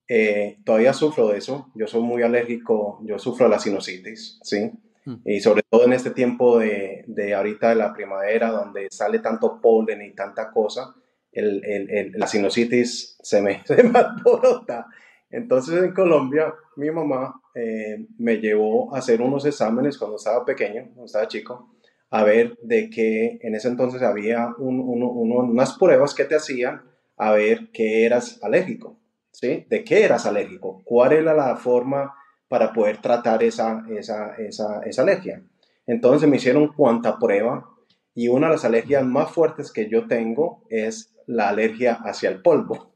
[0.08, 1.72] eh, todavía sufro de eso.
[1.74, 4.72] Yo soy muy alérgico, yo sufro de la sinusitis, ¿sí?
[5.06, 5.16] Hmm.
[5.26, 9.60] Y sobre todo en este tiempo de, de, ahorita de la primavera, donde sale tanto
[9.62, 10.96] polen y tanta cosa,
[11.32, 14.88] el, el, la sinusitis se me, se me alborota.
[15.30, 20.86] Entonces en Colombia mi mamá eh, me llevó a hacer unos exámenes cuando estaba pequeño,
[20.86, 21.76] cuando estaba chico,
[22.10, 26.84] a ver de qué en ese entonces había unas pruebas que te hacían
[27.18, 29.00] a ver qué eras alérgico,
[29.32, 29.66] ¿sí?
[29.70, 30.82] ¿De qué eras alérgico?
[30.86, 32.13] ¿Cuál era la forma
[32.54, 35.42] para poder tratar esa, esa, esa, esa alergia?
[35.88, 37.68] Entonces me hicieron cuanta prueba
[38.13, 42.44] y una de las alergias más fuertes que yo tengo es la alergia hacia el
[42.44, 42.94] polvo.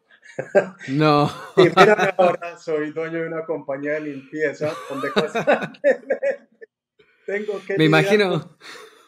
[0.89, 1.27] No.
[1.57, 5.09] Y mira, ahora soy dueño de una compañía de limpieza donde
[7.25, 7.79] tengo que.
[7.79, 8.59] Me imagino.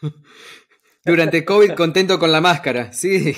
[1.06, 3.38] Durante COVID contento con la máscara, sí.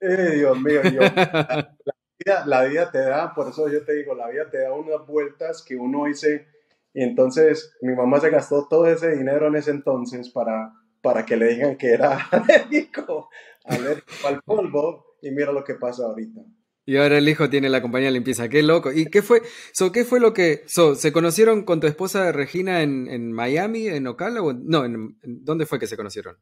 [0.00, 1.76] Eh, Dios mío, La,
[2.18, 5.76] vida, te da, por eso yo te digo, la vida te da unas vueltas que
[5.76, 6.46] uno dice,
[6.92, 10.72] y entonces mi mamá se gastó todo ese dinero en ese entonces para,
[11.02, 13.28] para que le digan que era alérgico,
[13.64, 16.40] alérgico al polvo, y mira lo que pasa ahorita.
[16.86, 18.48] Y ahora el hijo tiene la compañía de limpieza.
[18.50, 18.92] Qué loco.
[18.92, 19.40] ¿Y qué fue?
[19.72, 20.64] So, ¿Qué fue lo que...
[20.66, 24.42] So, ¿Se conocieron con tu esposa Regina en, en Miami, en Ocala?
[24.42, 26.36] O no, en, ¿dónde fue que se conocieron?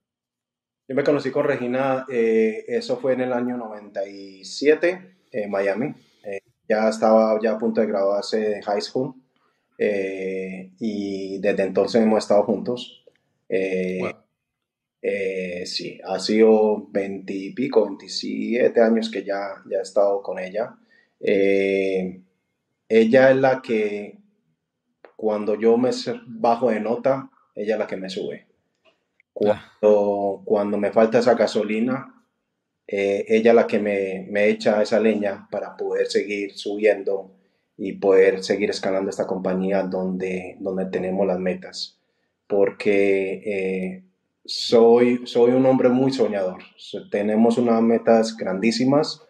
[0.89, 5.95] Yo me conocí con Regina, eh, eso fue en el año 97, en Miami.
[6.25, 9.15] Eh, ya estaba ya a punto de graduarse de high school.
[9.79, 13.05] Eh, y desde entonces hemos estado juntos.
[15.05, 20.77] Eh, sí, ha sido veintipico, 27 años que ya, ya he estado con ella.
[21.19, 22.23] Eh,
[22.89, 24.19] ella es la que
[25.17, 25.91] cuando yo me
[26.27, 28.47] bajo de nota, ella es la que me sube.
[29.33, 32.12] Cuando, cuando me falta esa gasolina,
[32.87, 37.33] eh, ella la que me, me, echa esa leña para poder seguir subiendo
[37.77, 41.99] y poder seguir escalando esta compañía donde, donde tenemos las metas.
[42.47, 44.03] Porque
[44.45, 46.63] soy, soy un hombre muy soñador.
[47.11, 49.23] Tenemos unas metas grandísimas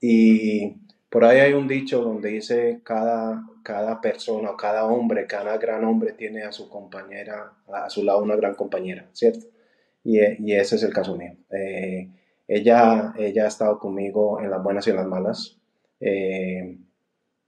[0.00, 0.76] y
[1.10, 6.12] por ahí hay un dicho donde dice cada, cada persona, cada hombre, cada gran hombre
[6.12, 9.46] tiene a su compañera, a su lado una gran compañera, ¿cierto?
[10.04, 11.34] Y, y ese es el caso mío.
[11.50, 12.10] Eh,
[12.48, 15.58] ella, ella ha estado conmigo en las buenas y en las malas.
[16.00, 16.78] Eh,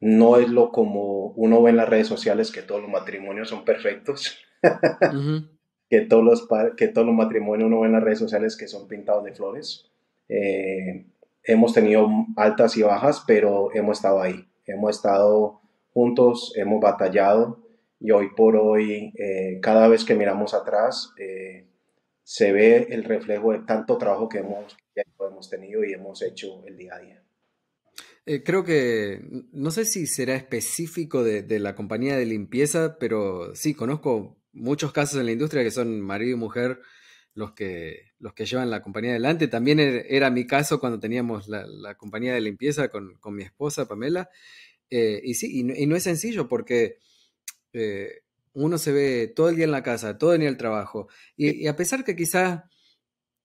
[0.00, 3.64] no es lo como uno ve en las redes sociales que todos los matrimonios son
[3.64, 4.38] perfectos.
[5.90, 8.86] que, todos los, que todos los matrimonios uno ve en las redes sociales que son
[8.86, 9.90] pintados de flores.
[10.28, 11.06] Eh,
[11.44, 14.46] hemos tenido altas y bajas, pero hemos estado ahí.
[14.66, 15.60] Hemos estado
[15.92, 17.58] juntos, hemos batallado
[17.98, 21.66] y hoy por hoy, eh, cada vez que miramos atrás, eh,
[22.30, 26.76] se ve el reflejo de tanto trabajo que hemos, hemos tenido y hemos hecho el
[26.76, 27.24] día a día.
[28.24, 33.74] Eh, creo que, no sé si será específico de, la compañía de limpieza, pero sí,
[33.74, 36.78] conozco muchos casos en la industria que son marido y mujer
[37.34, 39.48] los que, los que llevan la compañía adelante.
[39.48, 44.30] También er, era mi caso cuando teníamos la, compañía de limpieza con, mi esposa, Pamela.
[44.88, 46.98] y sí, y no, es sencillo porque
[48.52, 51.08] uno se ve todo el día en la casa, todo el día en el trabajo,
[51.36, 52.62] y, a pesar que quizás,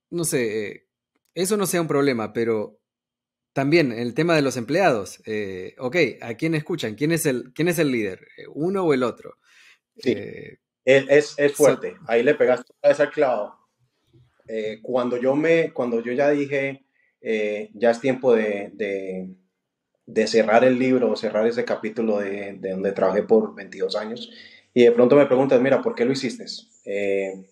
[0.10, 0.88] no sé, eh,
[1.34, 2.80] eso no sea un problema, pero
[3.54, 6.96] también el tema de los empleados, eh, ok, ¿a quién escuchan?
[6.96, 8.28] ¿Quién es el, quién es el líder?
[8.38, 9.38] Eh, ¿Uno o el otro?
[9.98, 10.16] Sí,
[10.84, 13.56] es, fuerte, ahí le pegaste ese clavo.
[14.82, 16.86] cuando, yo me, cuando yo ya dije,
[17.22, 18.72] ya es tiempo de,
[20.06, 24.30] de, cerrar el libro, cerrar ese capítulo de, de donde trabajé por 22 años,
[24.78, 26.46] y de pronto me preguntas, mira, ¿por qué lo hiciste?
[26.84, 27.46] Eh,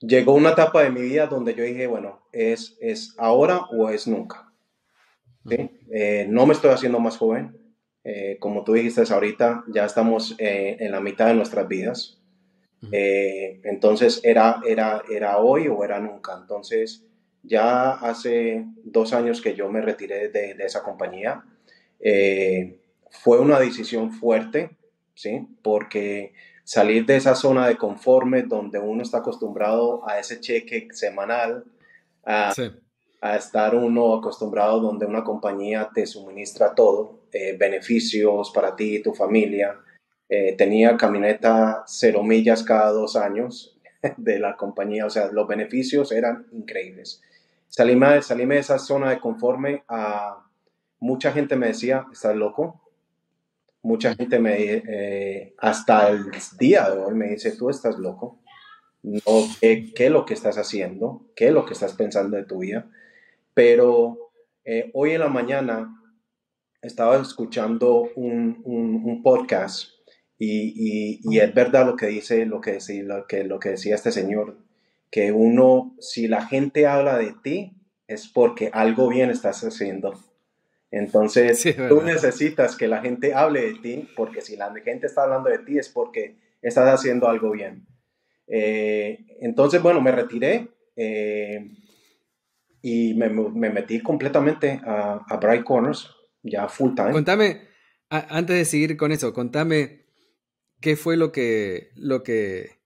[0.00, 4.08] llegó una etapa de mi vida donde yo dije, bueno, ¿es, es ahora o es
[4.08, 4.52] nunca?
[5.48, 7.56] Eh, no me estoy haciendo más joven.
[8.02, 12.20] Eh, como tú dijiste ahorita, ya estamos en la mitad de nuestras vidas.
[12.90, 16.36] entonces, era, era, ¿era hoy o era nunca?
[16.40, 17.06] Entonces,
[17.44, 21.44] ya hace dos años que yo me retiré de, de esa compañía.
[23.10, 24.79] fue una decisión fuerte
[25.20, 25.46] ¿sí?
[25.62, 26.32] Porque
[26.64, 31.64] salir de esa zona de conforme donde uno está acostumbrado a ese cheque semanal,
[32.24, 32.52] a,
[33.36, 39.12] estar uno acostumbrado donde una compañía te suministra todo, eh, beneficios para ti y tu
[39.12, 39.78] familia.
[40.28, 43.76] Eh, tenía camioneta cero millas cada dos años
[44.16, 47.20] de la compañía, o sea, los beneficios eran increíbles.
[47.68, 50.46] Salíme, salíme de esa zona de conforme a...
[50.98, 52.79] Mucha gente me decía, ¿estás loco?
[53.82, 56.26] Mucha gente me, eh, hasta el
[56.58, 58.40] día de hoy me dice, tú estás loco,
[59.02, 59.20] no,
[59.60, 61.26] ¿qué, es lo que estás haciendo?
[61.34, 62.90] ¿Qué es lo que estás pensando de tu vida?
[63.54, 64.32] Pero
[64.64, 65.96] eh, hoy en la mañana
[66.82, 69.88] estaba escuchando un, un, podcast
[70.38, 74.12] y, y, es verdad lo que dice, lo que, lo, que, lo que decía este
[74.12, 74.58] señor,
[75.10, 80.18] que uno, si la gente habla de ti, es porque algo bien estás haciendo.
[80.90, 85.48] Entonces, tú necesitas que la gente hable de ti, porque si la gente está hablando
[85.48, 87.86] de ti es porque estás haciendo algo bien.
[88.48, 91.70] Eh, entonces, bueno, me retiré eh,
[92.82, 93.28] y me,
[93.70, 96.10] metí completamente a, a, Bright Corners,
[96.42, 97.12] ya full time.
[97.12, 97.68] Contame,
[98.08, 100.06] antes de seguir con eso, contame
[100.80, 102.80] qué fue lo que, lo que,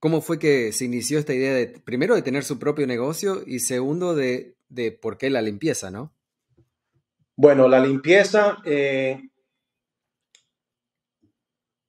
[0.00, 3.60] cómo fue que se inició esta idea de, primero, de tener su propio negocio y
[3.60, 6.13] segundo, de, de por qué la limpieza, ¿no?
[7.36, 9.20] Bueno, la limpieza, eh,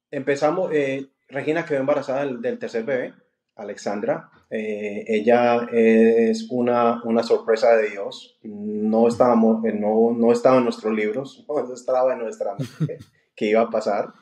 [0.10, 3.13] empezamos, eh, Regina quedó embarazada del, tercer bebé,
[3.55, 4.31] Alexandra.
[4.49, 8.39] Eh, ella es una, sorpresa de Dios.
[8.41, 12.97] No, estábamos, no, no estaba en nuestros libros, no estaba en nuestra mente
[13.36, 14.13] que iba a pasar.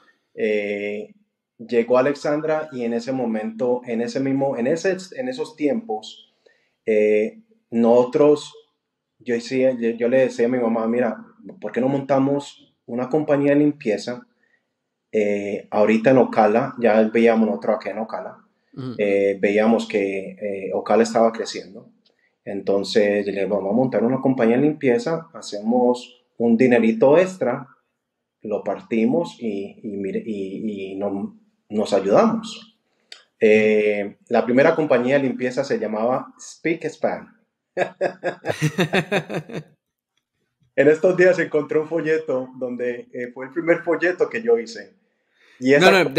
[1.57, 6.33] llegó Alexandra y en ese momento, en ese mismo, en, ese, en esos tiempos,
[7.69, 8.53] nosotros
[9.23, 11.25] yo, decía, yo, le decía a mi mamá, mira,
[11.59, 14.27] ¿por qué no montamos una compañía de limpieza?
[15.11, 18.37] Eh, ahorita en Ocala, ya veíamos nosotros aquí en Ocala,
[18.97, 21.89] eh, veíamos que eh, Ocala estaba creciendo.
[22.45, 27.67] Entonces, le vamos a montar una compañía de limpieza, hacemos un dinerito extra,
[28.41, 30.99] lo partimos y, y, y,
[31.69, 32.77] nos ayudamos.
[33.39, 37.42] la primera compañía de limpieza se llamaba Speak Span.
[40.75, 44.95] En estos días encontré un folleto donde eh, fue el primer folleto que yo hice.
[45.59, 46.11] Y no, no,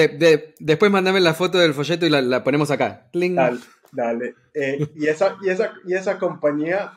[0.58, 3.08] después mandame la foto del folleto y la, ponemos acá.
[3.92, 6.92] Dale, eh, y, esa, y, esa, y esa compañía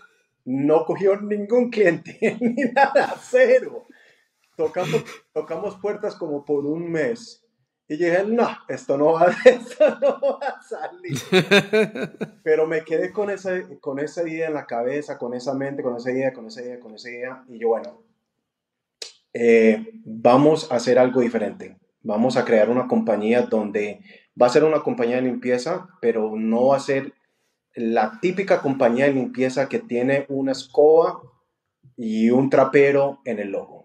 [0.45, 3.85] no cogió ningún cliente, ni nada, cero.
[4.55, 7.46] Tocamos, tocamos puertas como por un mes.
[7.89, 9.27] Y dije, no, esto no va,
[10.01, 11.17] no va a salir.
[12.43, 15.95] Pero me quedé con esa, con esa idea en la cabeza, con esa mente, con
[15.95, 17.45] esa idea, con esa idea, con esa idea.
[17.47, 18.01] Y yo, bueno,
[19.33, 21.77] eh, vamos a hacer algo diferente.
[22.01, 24.01] Vamos a crear una compañía donde
[24.39, 27.13] va a ser una compañía de limpieza, pero no va a ser
[27.73, 31.21] la típica compañía de limpieza que tiene una escoba
[31.95, 33.76] y un trapero en el logo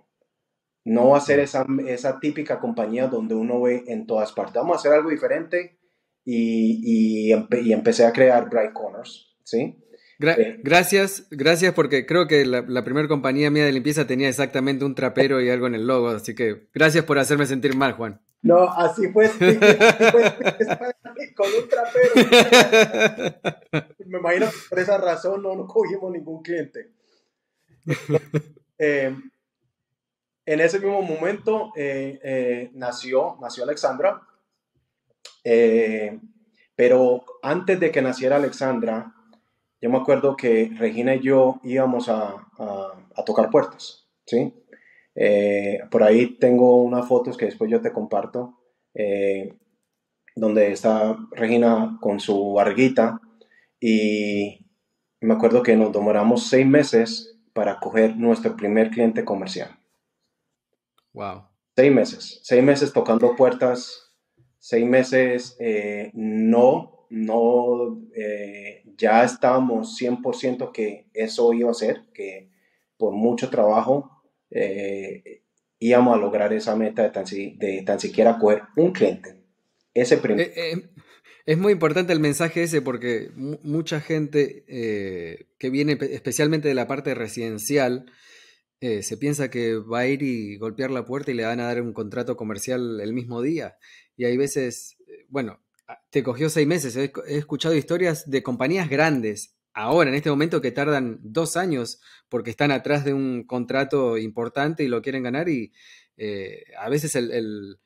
[0.85, 4.55] no va a ser esa, esa típica compañía donde uno ve en todas partes.
[4.55, 5.79] Vamos a hacer algo diferente
[6.25, 9.79] y, y, empecé a crear Bright Corners, ¿sí?
[10.21, 14.95] Eh, gracias, gracias porque creo que la, primera compañía mía de limpieza tenía exactamente un
[14.95, 18.21] trapero y algo en el logo, así que gracias por hacerme sentir mal, Juan.
[18.43, 19.55] No, así fue, así fue
[21.35, 22.13] con un trapero.
[24.07, 26.91] Me imagino que por esa razón no, no cogimos ningún cliente.
[28.79, 29.15] Eh,
[30.47, 34.23] en ese mismo momento eh, nació, nació Alexandra,
[36.75, 39.15] pero antes de que naciera Alexandra,
[39.83, 42.37] yo me acuerdo que Regina y yo íbamos a,
[43.27, 44.55] tocar puertas, ¿sí?
[45.15, 48.59] Eh, por ahí tengo unas fotos que después yo te comparto,
[48.95, 49.55] eh,
[50.37, 53.21] donde está Regina con su barguita
[53.81, 54.67] y
[55.21, 59.77] me acuerdo que nos demoramos seis meses para coger nuestro primer cliente comercial.
[61.13, 61.49] Wow.
[61.77, 64.15] Seis meses, seis meses tocando puertas,
[64.59, 67.99] seis meses eh, no, no
[68.97, 72.51] ya estábamos 100% que eso iba a ser, que
[72.97, 75.43] por mucho trabajo eh,
[75.79, 79.43] íbamos a lograr esa meta de tan, de tan siquiera coger un cliente.
[79.95, 80.47] Ese primer...
[80.47, 80.91] Eh, eh,
[81.45, 84.65] es muy importante el mensaje ese porque mucha gente
[85.59, 88.07] que viene especialmente de la parte residencial
[88.83, 91.81] se piensa que va a ir y golpear la puerta y le van a dar
[91.81, 93.77] un contrato comercial el mismo día.
[94.17, 94.97] Y hay veces,
[95.29, 95.61] bueno,
[96.11, 96.97] te cogió seis meses.
[96.97, 102.51] He, escuchado historias de compañías grandes, ahora, en este momento, que tardan dos años porque
[102.51, 105.73] están atrás de un contrato importante y lo quieren ganar y
[106.17, 107.79] eh, a veces el,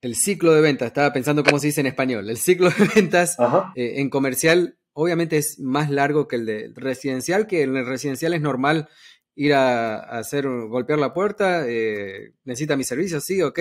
[0.00, 3.36] el, ciclo de ventas, estaba pensando cómo se dice en español, el ciclo de ventas
[3.74, 8.34] eh, en comercial obviamente es más largo que el de residencial, que en el residencial
[8.34, 8.88] es normal
[9.38, 13.60] ir a, hacer golpear la puerta, eh, necesita mi servicio, sí, ok,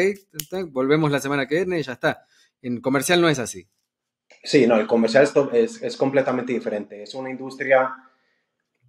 [0.69, 2.25] volvemos la semana que viene y ya está.
[2.63, 3.67] En comercial no es así.
[4.43, 7.03] Sí, no, el comercial es, es, completamente diferente.
[7.03, 7.93] Es una industria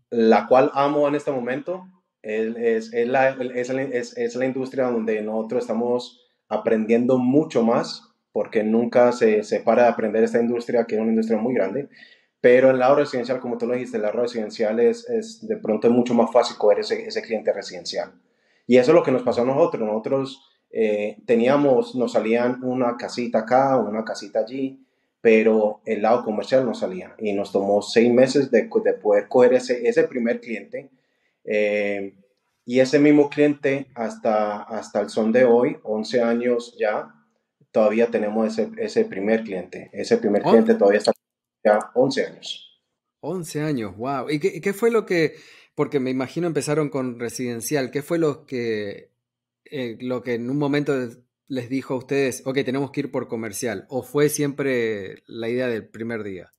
[0.08, 1.86] la cual amo en este momento.
[2.22, 9.44] Es, es, la, es, la, industria donde nosotros estamos aprendiendo mucho más, porque nunca se,
[9.44, 11.90] se para de aprender esta industria, que es una industria muy grande.
[12.40, 15.56] Pero en el lado residencial, como tú lo dijiste, el lado residencial es, es de
[15.56, 18.12] pronto es mucho más fácil coger ese, ese cliente residencial.
[18.66, 19.82] Y eso es lo que nos pasó a nosotros.
[19.82, 24.84] Nosotros eh, teníamos, nos salían una casita acá, una casita allí,
[25.20, 27.14] pero el lado comercial no salía.
[27.18, 30.90] Y nos tomó seis meses de, de poder coger ese, ese primer cliente.
[31.44, 32.14] Eh,
[32.64, 37.14] y ese mismo cliente hasta, hasta el son de hoy, 11 años ya,
[37.72, 39.88] todavía tenemos ese, ese primer cliente.
[39.94, 41.12] Ese primer cliente todavía está
[41.68, 42.82] ya 11 años.
[43.20, 44.30] 11 años, wow.
[44.30, 45.36] ¿Y qué, qué, fue lo que,
[45.74, 49.10] porque me imagino empezaron con residencial, qué fue lo que
[49.70, 50.94] eh, lo que en un momento
[51.46, 53.86] les dijo a ustedes, ok, tenemos que ir por comercial?
[53.88, 56.52] ¿O fue siempre la idea del primer día?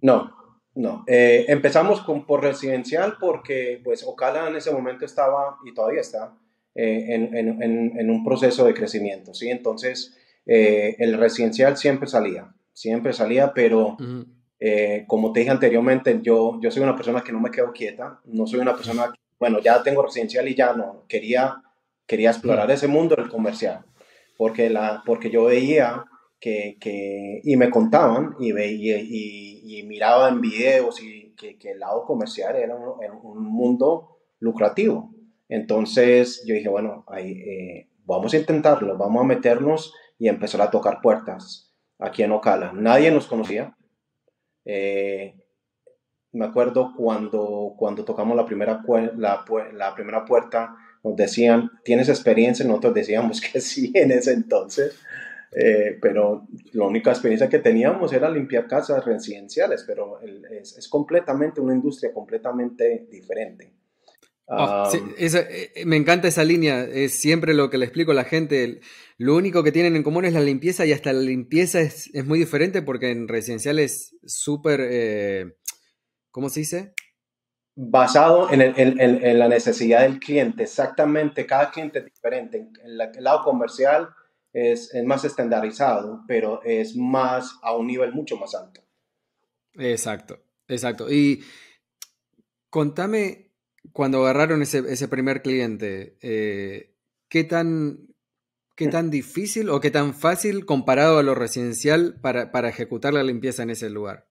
[0.00, 0.32] No,
[0.74, 1.04] no.
[1.06, 6.36] Eh, empezamos con, por residencial porque pues Ocala en ese momento estaba y todavía está
[6.74, 9.48] eh, en, un proceso de crecimiento, ¿sí?
[9.48, 13.96] Entonces, el residencial siempre salía, siempre salía, pero...
[15.06, 18.46] como te dije anteriormente, yo, yo soy una persona que no me quedo quieta, no
[18.46, 21.62] soy una persona, bueno, ya tengo residencial y ya no, quería
[22.06, 23.84] quería explorar ese mundo del comercial,
[24.36, 26.04] porque, la, porque yo veía
[26.40, 31.72] que, que y me contaban y, veía, y, y miraba en videos y que, que,
[31.72, 35.12] el lado comercial era un, mundo lucrativo.
[35.48, 40.70] Entonces yo dije, bueno, ahí, eh, vamos a intentarlo, vamos a meternos y empezar a
[40.70, 42.72] tocar puertas aquí en Ocala.
[42.72, 43.75] Nadie nos conocía.
[44.66, 45.34] Eh,
[46.32, 48.82] me acuerdo cuando, cuando tocamos la primera,
[49.16, 52.66] la, la primera puerta, nos decían, ¿tienes experiencia?
[52.66, 55.00] Nosotros decíamos que sí en ese entonces,
[55.52, 61.74] eh, pero la única experiencia que teníamos era limpiar casas residenciales, pero es, completamente una
[61.74, 63.72] industria completamente diferente.
[64.48, 68.80] Oh, eh, me encanta esa línea, es siempre lo que le explico a la gente.
[69.18, 72.38] Lo único que tienen en común es la limpieza y hasta la limpieza es, muy
[72.38, 75.56] diferente porque en residencial es súper, eh,
[76.30, 76.94] ¿cómo se dice?
[77.78, 82.70] basado en, la necesidad del cliente, exactamente, cada cliente es diferente.
[82.82, 84.08] El, el lado comercial
[84.56, 88.80] es, más estandarizado, pero es más a un nivel mucho más alto.
[89.74, 91.12] Exacto, exacto.
[91.12, 91.44] Y
[92.70, 93.45] contame,
[93.92, 96.94] cuando agarraron ese, primer cliente, eh,
[97.28, 98.08] ¿qué, tan,
[98.74, 103.22] ¿qué tan difícil o qué tan fácil comparado a lo residencial para, para ejecutar la
[103.22, 104.26] limpieza en ese lugar?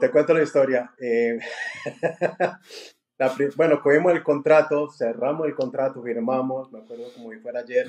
[0.00, 0.90] te cuento la historia.
[1.00, 1.38] Eh,
[3.56, 7.86] bueno, cogimos el contrato, cerramos el contrato, firmamos, me acuerdo como si fuera ayer,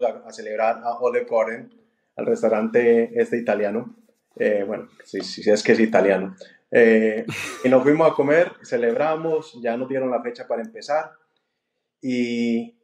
[0.00, 1.70] a, a celebrar a Ole Gordon,
[2.16, 3.94] al restaurante este italiano.
[4.36, 6.34] Eh, bueno, si, si, es que es italiano.
[6.76, 7.24] Eh,
[7.62, 11.12] y nos fuimos a comer, celebramos, ya nos dieron la fecha para empezar.
[12.02, 12.76] Y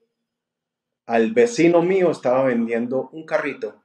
[1.06, 3.82] al vecino mío estaba vendiendo un carrito.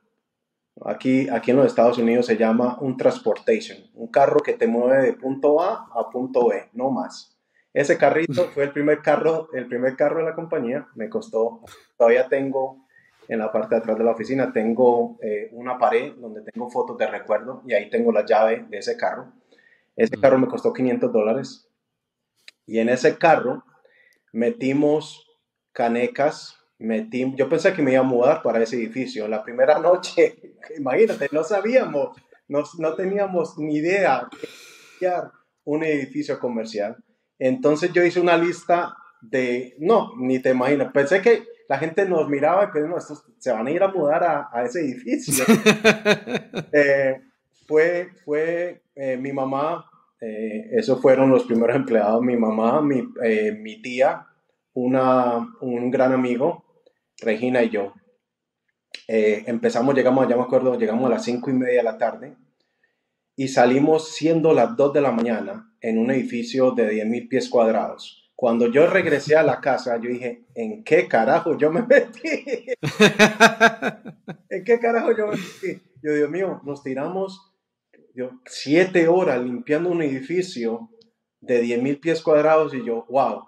[0.86, 5.01] Aquí, aquí en los Estados Unidos se llama un transportation, un carro que te mueve
[5.01, 7.36] de punto A a punto B, no más.
[7.74, 10.88] Ese carrito fue el primer carro, el primer carro de la compañía.
[10.93, 11.62] Me costó,
[11.97, 12.86] todavía tengo
[13.28, 16.95] en la parte de atrás de la oficina, tengo eh, una pared donde tengo fotos
[16.95, 19.34] de recuerdo y ahí tengo la llave de ese carro.
[19.96, 21.70] Ese carro me costó 500 dólares.
[22.66, 23.64] Y en ese carro
[24.34, 25.26] metimos
[25.72, 29.28] canecas, metimos, yo pensé que me iba a mudar para ese edificio.
[29.28, 30.36] La primera noche,
[30.78, 32.18] imagínate, no sabíamos,
[32.48, 34.28] no, no teníamos ni idea
[35.00, 35.12] de
[35.64, 36.98] un edificio comercial.
[37.38, 42.30] Entonces yo hice una lista de, no, ni te imaginas, pensé que la gente nos
[42.30, 45.43] miraba y pensé, no, estos se van a ir a mudar a, a ese edificio.
[46.72, 47.22] eh,
[47.68, 49.89] fue, fue eh, mi mamá,
[50.22, 54.28] eh, esos fueron los primeros empleados, mi mamá, mi, eh, mi tía,
[54.74, 56.63] una, un gran amigo,
[57.22, 57.93] Regina y yo.
[59.07, 62.36] empezamos, llegamos, ya me acuerdo, llegamos a las cinco y media de la tarde
[63.38, 68.32] y salimos siendo las 2 de la mañana en un edificio de 10.000 pies cuadrados.
[68.36, 72.66] Cuando yo regresé a la casa, yo dije, ¿en qué carajo yo me metí?
[74.49, 75.82] ¿En qué carajo yo me metí?
[76.01, 77.55] Yo, Dios mío, nos tiramos
[78.16, 80.89] yo, siete horas limpiando un edificio
[81.41, 83.43] de 10.000 pies cuadrados y yo, wow,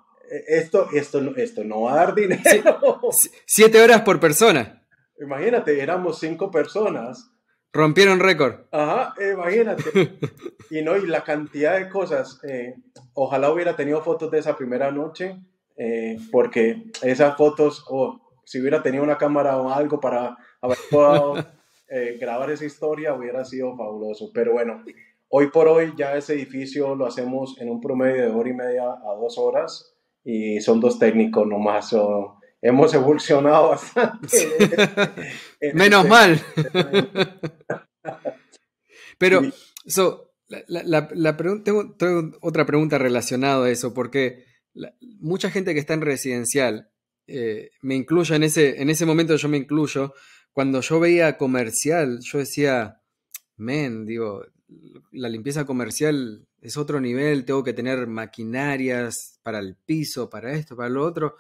[0.47, 2.99] esto, esto, esto no va a dar dinero.
[3.45, 4.86] Siete horas por persona.
[5.20, 7.32] Imagínate, éramos cinco personas
[7.74, 8.61] Rompieron récord.
[8.72, 9.84] Ajá, imagínate.
[10.72, 12.39] y no, y la cantidad de cosas.
[12.43, 12.76] Eh,
[13.13, 15.39] ojalá hubiera tenido fotos de esa primera noche,
[15.78, 21.36] eh, porque esas fotos, o si hubiera tenido una cámara o algo para haber podido
[21.90, 24.32] eh, grabar esa historia, hubiera sido fabuloso.
[24.34, 24.84] Pero bueno,
[25.30, 28.84] hoy por hoy ya ese edificio lo hacemos en un promedio de hora y media
[28.84, 31.90] a dos horas y son dos técnicos nomás.
[31.90, 34.58] So, hemos evolucionado bastante.
[35.74, 36.42] Menos este mal.
[39.18, 39.42] Pero,
[40.68, 41.96] la, la, tengo,
[42.42, 44.46] otra pregunta relacionada a eso, porque
[45.20, 46.92] mucha gente que está en residencial,
[47.28, 50.14] eh, me incluyo en ese, en ese momento, yo me incluyo,
[50.58, 52.99] cuando yo veía comercial, yo decía,
[53.58, 54.43] men, digo,
[55.12, 60.76] la limpieza comercial es otro nivel, tengo que tener maquinarias para el piso, para esto,
[60.76, 61.36] para lo otro.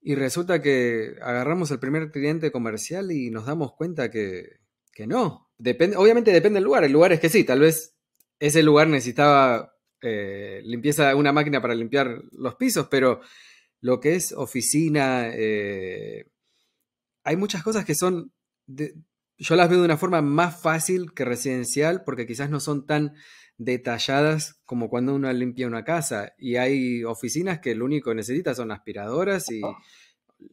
[0.00, 4.60] Y resulta que agarramos el primer cliente comercial y nos damos cuenta que,
[5.08, 5.50] no.
[5.58, 6.84] Depende, obviamente depende del lugar.
[6.84, 7.96] El lugar es que sí, tal vez
[8.38, 13.20] ese lugar necesitaba eh, limpieza, una máquina para limpiar los pisos, pero
[13.80, 16.30] lo que es oficina, eh,
[17.24, 18.32] hay muchas cosas que son,
[18.66, 23.14] yo las veo de una forma más fácil que residencial porque quizás no son tan
[23.58, 26.32] detalladas como cuando uno limpia una casa.
[26.38, 29.60] Y hay oficinas que lo único que necesita son aspiradoras y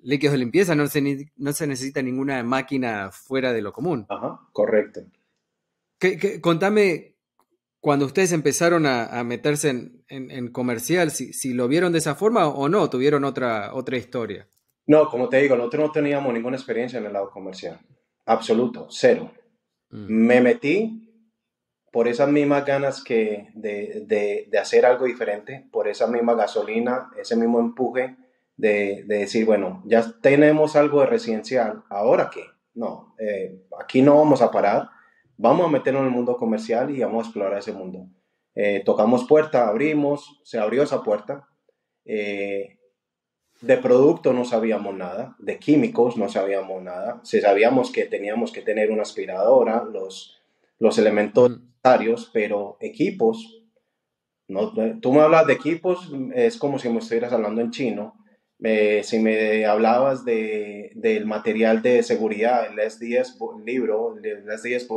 [0.02, 4.06] líquidos de limpieza, no se, no se necesita ninguna máquina fuera de lo común.
[4.10, 5.02] Ajá, correcto.
[6.42, 7.16] contame,
[7.80, 12.90] cuando ustedes empezaron a, meterse en, comercial, si, lo vieron de esa forma o no,
[12.90, 14.48] tuvieron otra, otra historia.
[14.88, 17.80] No, como te digo, nosotros no teníamos ninguna experiencia en el lado comercial.
[18.26, 19.32] Absoluto, cero.
[19.90, 20.06] Mm.
[20.08, 21.06] Me metí
[21.92, 27.60] por esas mismas ganas que de, hacer algo diferente, por esa misma gasolina, ese mismo
[27.60, 28.18] empuje
[28.58, 32.44] de, decir, bueno, ya tenemos algo de residencial, ¿ahora qué?
[32.74, 34.90] No, eh, aquí no vamos a parar,
[35.38, 38.10] vamos a meternos en el mundo comercial y vamos a explorar ese mundo.
[38.56, 41.48] Eh, tocamos puerta, abrimos, se abrió esa puerta.
[42.04, 42.75] Eh,
[43.62, 47.22] de producto no sabíamos nada, de químicos no sabíamos nada.
[47.24, 50.38] Si sabíamos que teníamos que tener una aspiradora, los,
[50.80, 51.76] los elementos mm
[52.34, 53.64] pero equipos,
[54.48, 58.16] no, tú me hablas de equipos, es como si me estuvieras hablando en chino.
[59.04, 64.88] si me hablabas de, del material de seguridad, el SDS libro, el SDS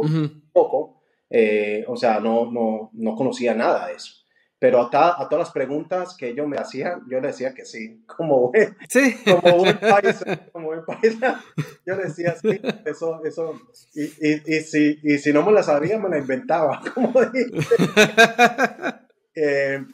[0.52, 4.17] poco, eh, o sea, no, no, no conocía nada de eso.
[4.60, 8.02] Pero a, a, todas las preguntas que ellos me hacían, yo le decía que sí,
[8.16, 9.16] como buen, ¿Sí?
[9.24, 11.16] como buen país, como buen país,
[11.86, 13.60] yo le decía sí, eso, eso,
[13.94, 17.12] y, y, y, si, y si no me la sabía, me la inventaba, como
[19.40, 19.84] eh,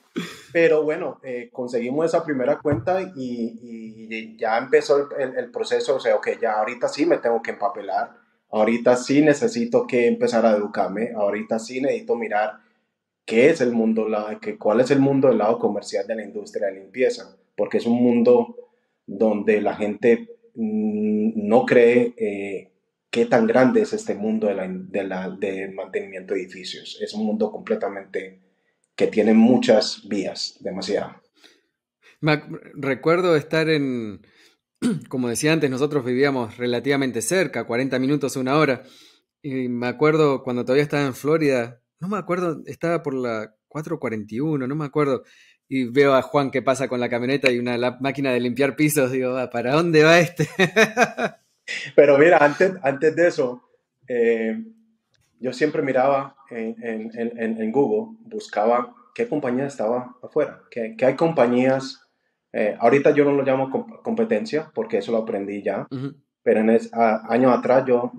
[0.52, 6.00] pero bueno, eh, conseguimos esa primera cuenta y, y ya empezó el, el, proceso, o
[6.00, 8.16] sea, ok, ya ahorita sí me tengo que empapelar,
[8.50, 12.64] ahorita sí necesito que empezar a educarme, ahorita sí necesito mirar
[13.24, 16.24] qué es el mundo, la, que, cuál es el mundo del lado comercial de la
[16.24, 18.56] industria de limpieza, porque es un mundo
[19.06, 22.72] donde la gente mm, no cree eh,
[23.10, 26.98] qué tan grande es este mundo de, la, de, mantenimiento de edificios.
[27.00, 28.40] Es un mundo completamente
[28.96, 31.14] que tiene muchas vías, demasiado.
[32.74, 34.22] recuerdo estar en,
[35.08, 38.82] como decía antes, nosotros vivíamos relativamente cerca, 40 minutos, una hora.
[39.42, 44.66] Y me acuerdo cuando todavía estaba en Florida, no me acuerdo, estaba por la 441,
[44.66, 45.24] no me acuerdo.
[45.68, 49.10] Y veo a Juan que pasa con la camioneta y una máquina de limpiar pisos.
[49.10, 50.48] Digo, ah, ¿para dónde va este?
[51.96, 53.62] Pero mira, antes, antes de eso,
[54.06, 54.62] eh,
[55.40, 62.02] yo siempre miraba en, en, en, Google, buscaba qué compañía estaba afuera, que, hay compañías,
[62.52, 63.70] eh, ahorita yo no lo llamo
[64.02, 65.86] competencia porque eso lo aprendí ya,
[66.42, 68.12] pero en años atrás yo,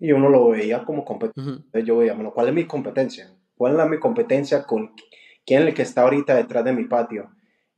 [0.00, 3.30] y uno lo veía como competencia, yo veía, bueno, ¿cuál es mi competencia?
[3.54, 4.94] ¿Cuál es la, mi competencia con
[5.44, 7.30] quién es el que está ahorita detrás de mi patio?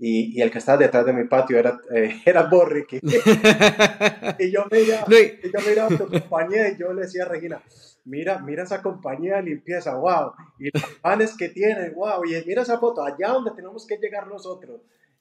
[0.04, 2.98] y, el que estaba detrás de mi patio era, eh, era Borricky.
[4.38, 7.62] y yo miraba, yo miraba a tu compañía y yo le decía a Regina,
[8.04, 12.62] mira, mira esa compañía de limpieza, wow, y los panes que tienen, wow, y mira
[12.62, 14.80] esa foto, allá donde tenemos que llegar nosotros.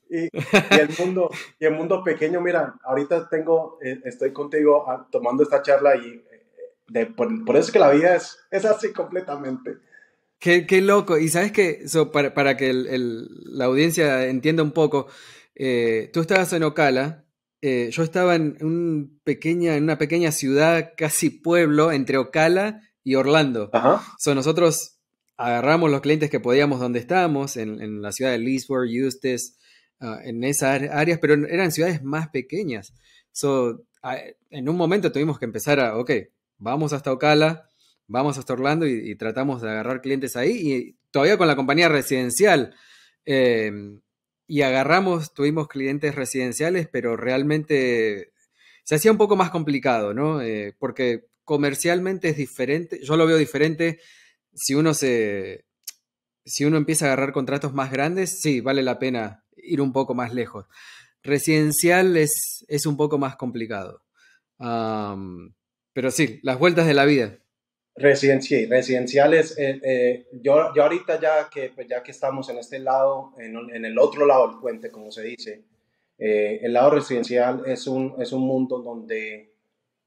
[0.10, 0.28] Y,
[0.78, 1.30] el mundo
[1.60, 6.22] y el mundo pequeño mira ahorita tengo eh, estoy contigo ah, tomando esta charla y
[6.92, 9.78] de, por, por, eso es que la vida es, es así completamente
[10.42, 11.20] Qué, loco.
[11.20, 15.06] Y sabes que, para, que la audiencia entienda un poco,
[15.54, 17.26] eh, tú estabas en Ocala,
[17.62, 23.14] eh, yo estaba en, un pequeña, en una pequeña ciudad, casi pueblo, entre Ocala y
[23.14, 23.70] Orlando.
[23.72, 24.02] Ajá.
[24.34, 24.98] nosotros
[25.38, 29.60] agarramos los clientes que podíamos donde estábamos, en, la ciudad de Leesburg, Eustis,
[30.00, 32.96] ah, en esas áreas, pero eran ciudades más pequeñas.
[34.50, 36.12] en un momento tuvimos que empezar a, ok,
[36.62, 37.68] vamos hasta Ocala,
[38.07, 42.76] vamos hasta Orlando y, tratamos de agarrar clientes ahí y todavía con la compañía residencial.
[43.26, 44.01] Em,
[44.47, 48.34] y agarramos, tuvimos clientes residenciales, pero realmente
[48.84, 50.41] se hacía un poco más complicado, ¿no?
[50.41, 53.99] Eh, porque comercialmente es diferente, yo lo veo diferente
[54.53, 55.66] si uno se...
[56.43, 60.16] Si uno empieza a agarrar contratos más grandes, sí, vale la pena ir un poco
[60.16, 60.66] más lejos.
[61.22, 64.03] Residencial es, es un poco más complicado.
[65.94, 67.38] Pero sí, las vueltas de la vida.
[67.96, 72.80] Residencial, residenciales, eh, eh, yo, yo ahorita ya que, pues ya que estamos en este
[72.80, 75.66] lado, en, el otro lado del puente, como se dice,
[76.18, 79.50] eh, el lado residencial es un, es un mundo donde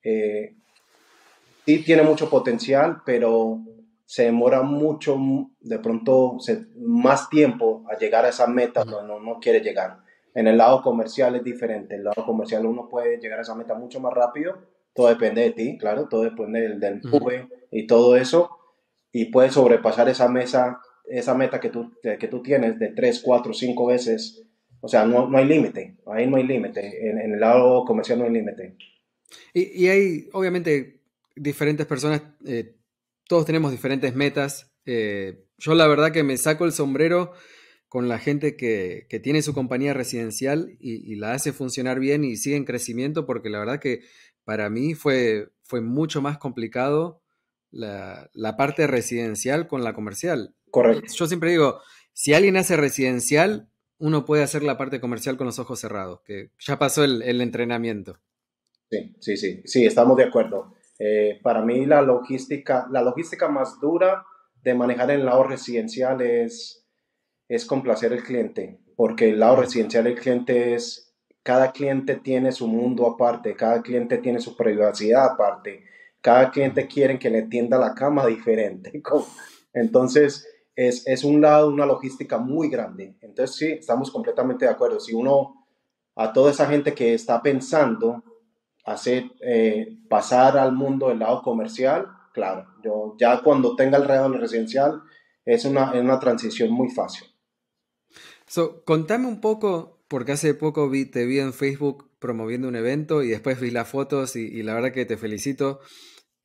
[0.03, 3.61] sí tiene mucho potencial, pero
[4.07, 5.19] se demora mucho,
[5.61, 6.39] de pronto
[6.77, 9.99] más tiempo a llegar a esa meta donde uno no quiere llegar.
[10.35, 13.55] En el lado comercial es diferente, en el lado comercial uno puede llegar a esa
[13.55, 14.59] meta mucho más rápido,
[14.95, 17.01] todo depende de ti, claro, todo depende del, del
[17.71, 18.51] y todo eso,
[19.13, 23.53] y puedes sobrepasar esa mesa, esa meta que tú, que tú tienes de 3, 4,
[23.53, 24.45] 5 veces.
[24.81, 28.27] O sea, no, no hay límite, ahí no hay límite, en, el lado comercial no
[28.27, 28.77] hay límite.
[29.53, 31.01] Y, hay, obviamente,
[31.35, 32.77] diferentes personas, eh,
[33.27, 34.73] todos tenemos diferentes metas.
[34.85, 37.33] Eh, yo la verdad que me saco el sombrero
[37.89, 42.25] con la gente que, que tiene su compañía residencial y, y, la hace funcionar bien
[42.25, 44.01] y sigue en crecimiento, porque la verdad que
[44.45, 47.23] para mí fue, fue mucho más complicado
[47.71, 50.55] la, parte residencial con la comercial.
[50.71, 51.13] Correcto.
[51.15, 51.81] Yo siempre digo,
[52.13, 53.69] si alguien hace residencial,
[53.99, 58.19] uno puede hacer la parte comercial con los ojos cerrados, que ya pasó el, entrenamiento.
[58.91, 60.75] Sí, sí, sí, sí, estamos de acuerdo.
[60.99, 64.25] Eh, para mí la logística, la logística más dura
[64.63, 66.87] de manejar en el lado residencial es,
[67.49, 71.14] es complacer al cliente, porque el lado residencial del cliente es,
[71.45, 75.85] cada cliente tiene su mundo aparte, cada cliente tiene su privacidad aparte,
[76.21, 79.03] cada cliente quiere que le tienda la cama diferente.
[79.75, 83.15] Entonces, es, es, un lado, una logística muy grande.
[83.21, 84.99] Entonces, sí, estamos completamente de acuerdo.
[84.99, 85.67] Si uno,
[86.17, 88.25] a toda esa gente que está pensando
[88.87, 94.33] hacer, eh, pasar al mundo del lado comercial, claro, yo ya cuando tenga el real
[94.33, 95.03] residencial,
[95.45, 97.29] es una, es una transición muy fácil.
[98.47, 103.23] So, contame un poco, porque hace poco vi, te vi en Facebook promoviendo un evento
[103.23, 105.81] y después vi las fotos y, la verdad que te felicito.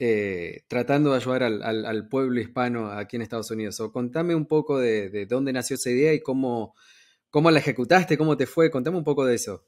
[0.01, 3.79] Eh, tratando de ayudar al, pueblo hispano aquí en Estados Unidos.
[3.81, 6.73] O contame un poco de, dónde nació esa idea y cómo,
[7.29, 8.71] cómo la ejecutaste, cómo te fue.
[8.71, 9.65] Contame un poco de eso.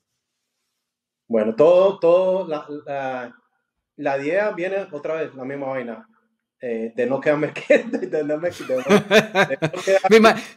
[1.28, 3.34] Bueno, todo, todo, la,
[3.96, 6.08] la, idea viene otra vez, la misma vaina.
[6.64, 8.50] Eh, de no quedarme quieto, de no, me,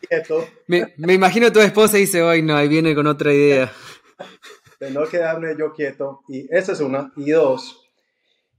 [0.09, 0.47] quieto.
[0.67, 3.73] Me, imagino tu esposa dice, hoy no, ahí viene con otra idea.
[4.81, 6.21] de no quedarme yo quieto.
[6.29, 7.11] Y esa es una.
[7.17, 7.91] Y dos,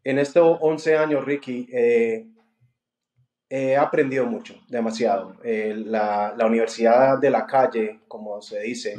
[0.03, 2.25] en estos 11 años, Ricky, eh,
[3.49, 5.35] he aprendido mucho, demasiado.
[5.43, 8.95] Eh, la, universidad de la calle, como se dice,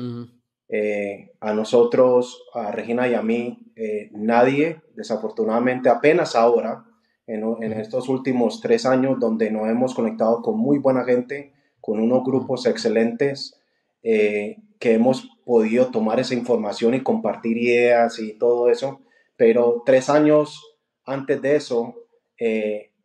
[0.68, 6.85] Eh, a nosotros, a Regina y a mí, eh, nadie, desafortunadamente, apenas ahora,
[7.26, 12.24] en, estos últimos tres años, donde nos hemos conectado con muy buena gente, con unos
[12.24, 13.60] grupos excelentes,
[14.02, 19.00] eh, que hemos podido tomar esa información y compartir ideas y todo eso,
[19.36, 21.94] pero tres años antes de eso,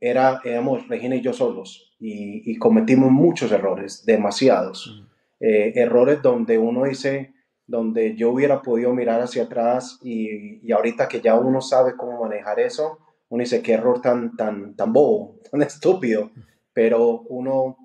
[0.01, 5.05] era, éramos Regina y yo solos y, cometimos muchos errores, demasiados.
[5.39, 7.34] errores donde uno dice,
[7.67, 12.22] donde yo hubiera podido mirar hacia atrás y, y, ahorita que ya uno sabe cómo
[12.22, 12.99] manejar eso,
[13.32, 16.32] uno dice, qué error tan, tan, tan bobo, tan estúpido,
[16.74, 17.78] pero uno,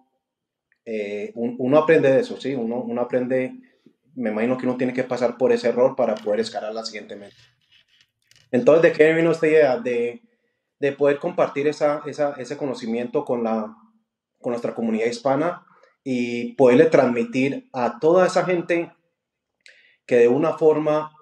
[0.84, 2.54] eh, uno aprende de eso, ¿sí?
[2.54, 3.54] Uno, uno aprende,
[4.16, 7.14] me imagino que uno tiene que pasar por ese error para poder escalar la siguiente
[7.14, 7.36] meta.
[8.50, 9.78] Entonces, ¿de qué vino esta idea?
[9.78, 10.20] De,
[10.80, 13.76] de poder compartir esa, esa, ese conocimiento con, la,
[14.40, 15.64] con nuestra comunidad hispana
[16.02, 18.92] y poderle transmitir a toda esa gente
[20.06, 21.12] que de una forma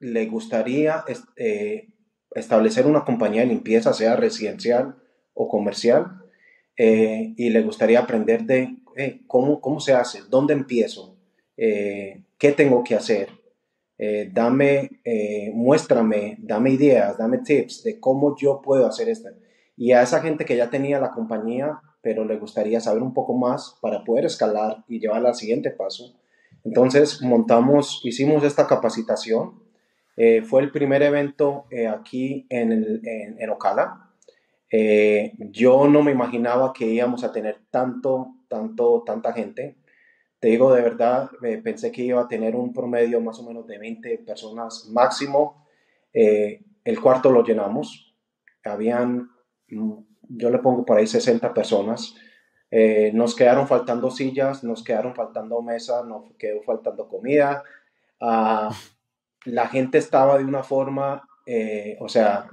[0.00, 1.04] le gustaría
[1.36, 1.89] eh,
[2.32, 4.96] establecer una compañía de limpieza, sea residencial
[5.34, 6.22] o comercial,
[6.76, 11.16] eh, y le gustaría aprender de eh, cómo, cómo se hace, dónde empiezo,
[11.56, 13.28] qué tengo que hacer.
[14.32, 15.02] dame,
[15.52, 19.28] muéstrame, dame ideas, dame tips de cómo yo puedo hacer esto.
[19.76, 23.34] Y a esa gente que ya tenía la compañía, pero le gustaría saber un poco
[23.34, 26.14] más para poder escalar y llevarla al siguiente paso,
[26.64, 29.54] entonces montamos, hicimos esta capacitación.
[30.16, 34.10] Eh, fue el primer evento eh, aquí en, el, en, Ocala.
[34.70, 39.76] Eh, yo no me imaginaba que íbamos a tener tanto, tanto, tanta gente.
[40.38, 41.30] Te digo de verdad,
[41.62, 45.66] pensé que iba a tener un promedio más o menos de 20 personas máximo.
[46.12, 48.14] el cuarto lo llenamos.
[48.64, 49.30] Habían,
[49.68, 49.92] mm,
[50.28, 52.14] yo le pongo por ahí 60 personas.
[53.12, 57.62] Nos quedaron faltando sillas, nos quedaron faltando mesas, nos quedó faltando comida.
[58.20, 58.70] Ah,
[59.44, 62.50] la gente estaba de una forma, eh, o sea,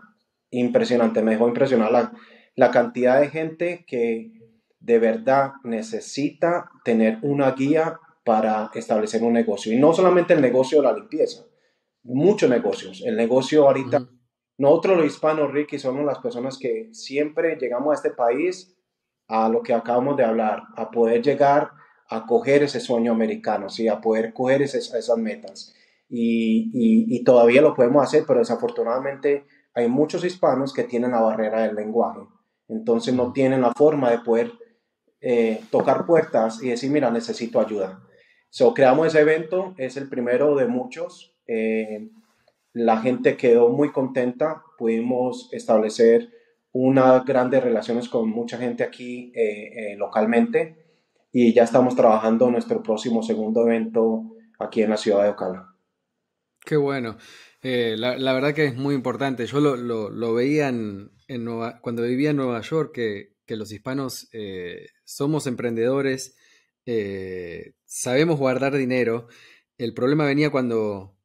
[0.51, 1.21] impresionante.
[1.21, 2.13] Me dejó impresionar la,
[2.55, 4.31] la cantidad de gente que
[4.79, 9.73] de verdad necesita tener una guía para establecer un negocio.
[9.73, 11.45] Y no solamente el negocio de la limpieza,
[12.03, 13.03] muchos negocios.
[13.05, 14.07] El negocio ahorita,
[14.57, 18.75] nosotros los hispanos, Ricky, somos las personas que siempre llegamos a este país
[19.27, 21.71] a lo que acabamos de hablar, a poder llegar
[22.09, 23.87] a coger ese sueño americano, ¿sí?
[23.87, 25.73] a poder coger esas, esas metas.
[26.09, 31.75] Y, todavía lo podemos hacer, pero desafortunadamente hay muchos hispanos que tienen la barrera del
[31.75, 32.21] lenguaje.
[32.69, 34.51] Entonces no tienen la forma de poder
[35.21, 38.01] eh, tocar puertas y decir, mira, necesito ayuda.
[38.49, 41.35] So, creamos ese evento, es el primero de muchos.
[41.47, 42.09] Eh,
[42.73, 46.29] la gente quedó muy contenta, pudimos establecer
[46.71, 50.87] unas grandes relaciones con mucha gente aquí eh, localmente
[51.31, 55.76] y ya estamos trabajando nuestro próximo segundo evento aquí en la ciudad de Ocala.
[56.67, 57.17] Qué bueno.
[57.61, 59.45] Eh, la, verdad que es muy importante.
[59.47, 61.11] Yo lo, veía en,
[61.81, 64.29] cuando vivía en Nueva York, que, los hispanos
[65.05, 66.35] somos emprendedores,
[67.85, 69.29] sabemos guardar dinero.
[69.77, 71.15] El problema venía cuando,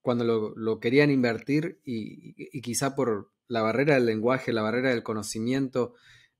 [0.00, 5.94] cuando lo, querían invertir y, quizá por, la barrera del lenguaje, la barrera del conocimiento,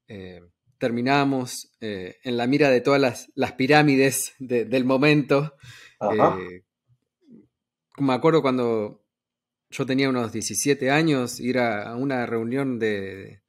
[0.08, 0.40] eh,
[0.78, 5.54] terminamos eh, en la mira de todas las, pirámides del momento.
[6.00, 6.62] Eh,
[8.00, 9.04] me acuerdo cuando
[9.70, 13.42] yo tenía unos 17 años, ir a, una reunión de,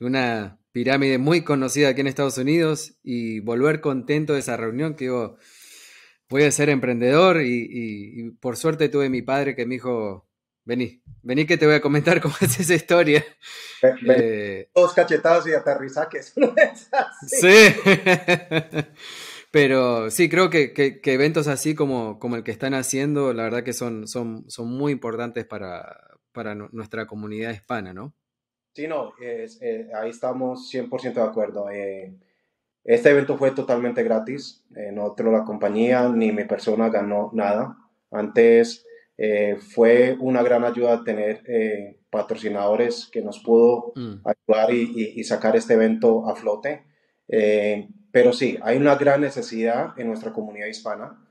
[0.00, 5.06] una pirámide muy conocida aquí en Estados Unidos y volver contento de esa reunión que
[5.06, 5.36] digo,
[6.28, 10.28] voy a ser emprendedor y por suerte tuve mi padre que me dijo,
[10.68, 13.24] Vení, vení que te voy a comentar cómo es esa historia.
[13.82, 16.34] Eh, dos cachetados y aterrizajes.
[17.26, 17.74] sí.
[19.50, 23.72] Pero sí, creo que, eventos así como, como, el que están haciendo, la verdad que
[23.72, 28.14] son, son, son muy importantes para, para nuestra comunidad hispana, ¿no?
[28.74, 29.48] Sí, no, eh,
[29.94, 31.70] ahí estamos 100% de acuerdo.
[31.70, 32.14] Eh,
[32.84, 34.64] este evento fue totalmente gratis.
[34.92, 37.76] nosotros, la compañía, ni mi persona ganó nada.
[38.10, 38.86] Antes
[39.20, 44.14] eh, fue una gran ayuda tener eh, patrocinadores que nos pudo mm.
[44.24, 46.84] ayudar y, sacar este evento a flote.
[47.26, 51.24] Eh, pero sí, hay una gran necesidad en nuestra comunidad hispana.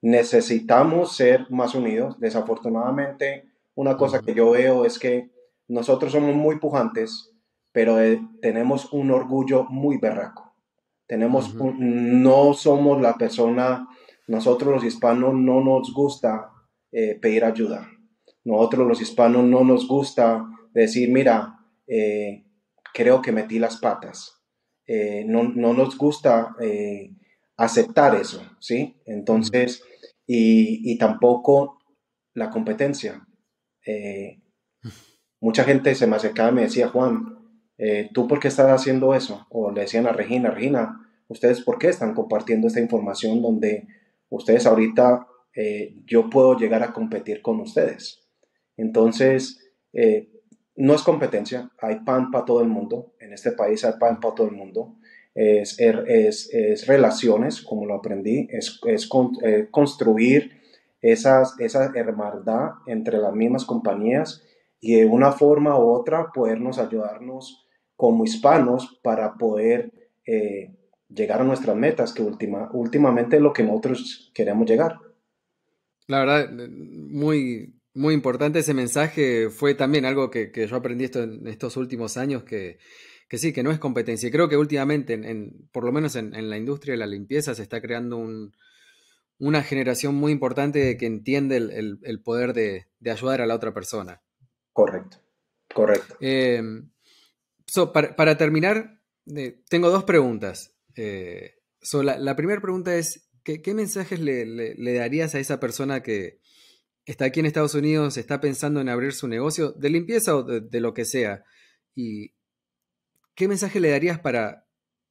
[0.00, 2.18] Necesitamos ser más unidos.
[2.18, 5.30] Desafortunadamente, una cosa que yo veo es que
[5.68, 7.30] nosotros somos muy pujantes,
[7.72, 7.96] pero
[8.40, 10.54] tenemos un orgullo muy berraco.
[11.06, 13.88] Tenemos no somos la persona,
[14.26, 16.50] nosotros los hispanos no nos gusta
[16.90, 17.88] eh, pedir ayuda.
[18.44, 22.44] Nosotros los hispanos no nos gusta decir, mira, eh,
[22.92, 24.41] creo que metí las patas.
[24.94, 26.54] Eh, no, nos gusta
[27.56, 29.00] aceptar eso, ¿sí?
[29.06, 29.82] Entonces,
[30.26, 31.78] y, tampoco
[32.34, 33.26] la competencia.
[33.86, 34.40] Eh,
[35.40, 37.38] mucha gente se me acercaba y me decía, Juan,
[37.78, 39.46] eh, ¿tú por qué estás haciendo eso?
[39.50, 43.86] O le decían a Regina, Regina, ¿ustedes por qué están compartiendo esta información donde
[44.28, 48.20] ustedes ahorita eh, yo puedo llegar a competir con ustedes?
[48.76, 49.58] Entonces,
[50.76, 54.34] no es competencia, hay pan para todo el mundo, en este país hay pan para
[54.34, 54.96] todo el mundo,
[55.34, 59.08] es, er, es, relaciones, como lo aprendí, es, es
[59.44, 60.60] eh, construir
[61.00, 64.42] esas, esa hermandad entre las mismas compañías
[64.80, 67.66] y de una forma u otra podernos ayudarnos
[67.96, 69.92] como hispanos para poder
[70.26, 70.74] eh,
[71.08, 74.98] llegar a nuestras metas, que última, últimamente es lo que nosotros queremos llegar.
[76.08, 79.50] La verdad, muy, muy importante ese mensaje.
[79.50, 82.78] Fue también algo que, yo aprendí esto en estos últimos años, que,
[83.30, 84.28] sí, que no es competencia.
[84.28, 87.62] Y creo que últimamente, en, por lo menos en, la industria de la limpieza, se
[87.62, 88.24] está creando
[89.38, 94.22] una generación muy importante que entiende el, poder de, ayudar a la otra persona.
[94.72, 95.18] Correcto,
[95.74, 96.16] correcto.
[96.20, 96.90] Em,
[97.92, 99.00] para, terminar,
[99.34, 100.74] eh, tengo dos preguntas.
[100.96, 101.56] Eh,
[102.02, 106.40] la, primera pregunta es, ¿qué, mensajes le darías a esa persona que,
[107.06, 110.80] está aquí en Estados Unidos, está pensando en abrir su negocio de limpieza o de,
[110.80, 111.44] lo que sea.
[111.94, 112.34] ¿Y
[113.34, 114.66] qué mensaje le darías para,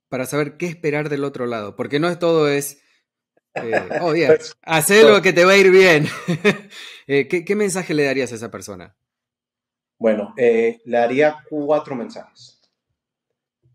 [0.10, 1.76] para saber qué esperar del otro lado?
[1.76, 2.82] Porque no es todo es,
[3.56, 6.08] eh, oh, yeah, haz lo que te va a ir bien.
[7.08, 8.96] Eh, ¿qué, mensaje le darías a esa persona?
[9.98, 12.62] Bueno, eh, le daría cuatro mensajes.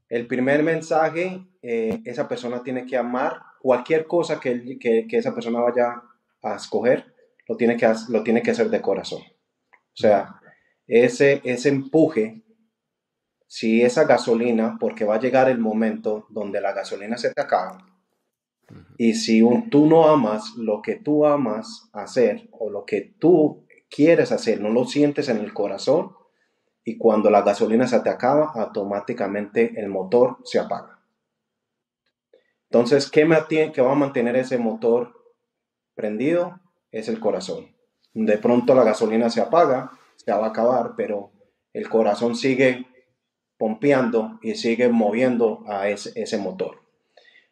[0.08, 6.02] El primer mensaje, esa persona tiene que amar cualquier cosa que, que esa persona vaya
[6.42, 7.15] a escoger
[7.48, 9.22] lo tiene que, lo tiene que hacer de corazón.
[9.22, 10.40] O sea,
[10.86, 12.42] ese, ese empuje,
[13.46, 17.78] si esa gasolina, porque va a llegar el momento donde la gasolina se te acaba,
[18.98, 24.32] y si tú no amas lo que tú amas hacer o lo que tú quieres
[24.32, 26.12] hacer, no lo sientes en el corazón,
[26.84, 31.00] y cuando la gasolina se te acaba, automáticamente el motor se apaga.
[32.70, 35.12] Entonces, ¿qué, me ¿qué va a mantener ese motor
[35.94, 36.60] prendido?
[36.98, 37.74] Es el corazón.
[38.14, 41.32] De pronto la gasolina se apaga, se va a acabar, pero
[41.72, 42.86] el corazón sigue
[43.58, 46.80] pompeando y sigue moviendo a ese, motor.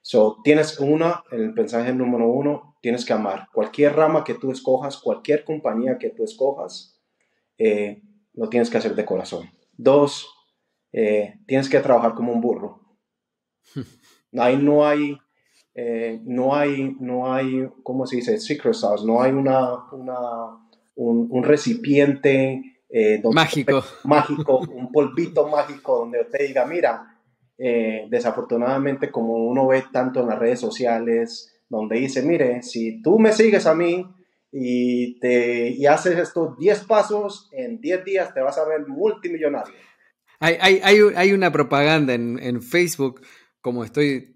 [0.01, 3.49] So, tienes una, el mensaje número uno, tienes que amar.
[3.53, 7.01] Cualquier rama que tú escojas, cualquier compañía que tú escojas,
[7.59, 9.51] eh, lo tienes que hacer de corazón.
[9.73, 10.29] Dos,
[10.93, 12.81] eh, tienes que trabajar como un burro.
[14.39, 15.19] Ahí no hay
[15.75, 18.39] eh, no hay, no hay, ¿cómo se dice?
[18.39, 19.71] Secret sauce, no hay una,
[20.95, 23.83] un, recipiente eh, mágico.
[24.05, 27.19] mágico, un polvito mágico donde usted diga, mira,
[27.59, 33.19] eh, desafortunadamente como uno ve tanto en las redes sociales, donde dice, mire, si tú
[33.19, 34.07] me sigues a mí
[34.53, 39.75] y, te, y haces estos 10 pasos, en 10 días te vas a ver multimillonario.
[40.39, 43.23] Hay, hay, hay, una propaganda en, en Facebook,
[43.61, 44.34] como estoy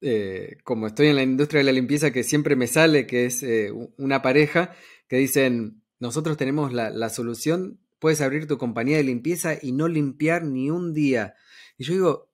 [0.00, 3.42] eh, como estoy en la industria de la limpieza, que siempre me sale, que es
[3.42, 4.74] eh, una pareja,
[5.08, 10.44] que dicen, nosotros tenemos la, solución, puedes abrir tu compañía de limpieza y no limpiar
[10.44, 11.34] ni un día.
[11.76, 12.32] Y yo digo,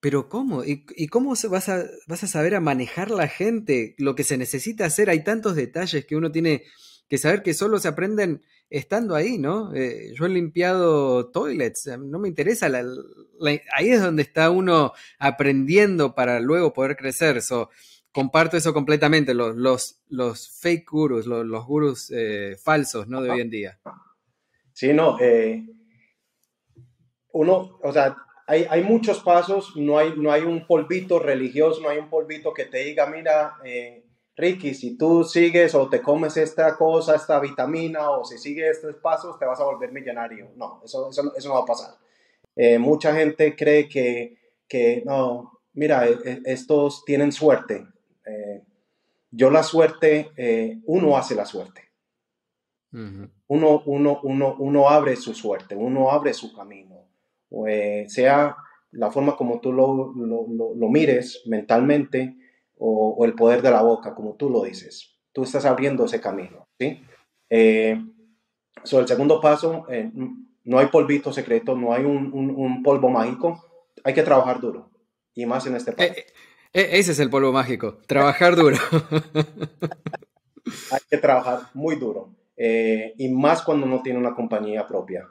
[0.00, 0.64] pero ¿cómo?
[0.64, 3.94] ¿Y, cómo vas a, vas a saber a manejar la gente?
[3.98, 6.62] Lo que se necesita hacer, hay tantos detalles que uno tiene
[7.10, 8.40] que saber que solo se aprenden
[8.70, 9.74] estando ahí, ¿no?
[9.74, 12.70] Eh, yo he limpiado toilets, no me interesa,
[13.74, 17.40] ahí es donde está uno aprendiendo para luego poder crecer.
[18.12, 23.20] comparto eso completamente, los, los, los fake gurus, los, los gurus eh, falsos, ¿no?
[23.20, 23.80] De hoy en día.
[24.72, 25.66] Sí, no, eh,
[27.32, 31.88] uno, o sea, hay, hay, muchos pasos, no hay, no hay un polvito religioso, no
[31.88, 33.56] hay un polvito que te diga, mira,
[34.40, 38.96] Ricky, si tú sigues o te comes esta cosa, esta vitamina, o si sigues estos
[38.96, 40.50] pasos, te vas a volver millonario.
[40.56, 41.94] No, eso, eso, eso no va a pasar.
[42.56, 44.36] Eh, mucha gente cree que,
[44.68, 47.86] que no, mira, e, e, estos tienen suerte.
[48.26, 48.62] Eh,
[49.30, 51.88] yo la suerte, eh, uno hace la suerte.
[52.92, 57.06] uno, uno, uno, uno, abre su suerte, uno abre su camino.
[58.08, 58.56] sea
[58.92, 62.36] la forma como tú lo, lo, lo mires mentalmente,
[62.80, 65.16] o, el poder de la boca, como tú lo dices.
[65.32, 67.02] Tú estás abriendo ese camino, ¿sí?
[67.50, 68.00] Eh,
[68.92, 70.10] el segundo paso, eh,
[70.64, 73.64] no hay polvito secreto, no hay un, polvo mágico,
[74.02, 74.90] hay que trabajar duro,
[75.34, 75.94] y más en este.
[76.02, 76.26] Eh,
[76.72, 78.76] ese es el polvo mágico, trabajar duro.
[80.92, 85.28] hay que trabajar muy duro, y más cuando no tiene una compañía propia.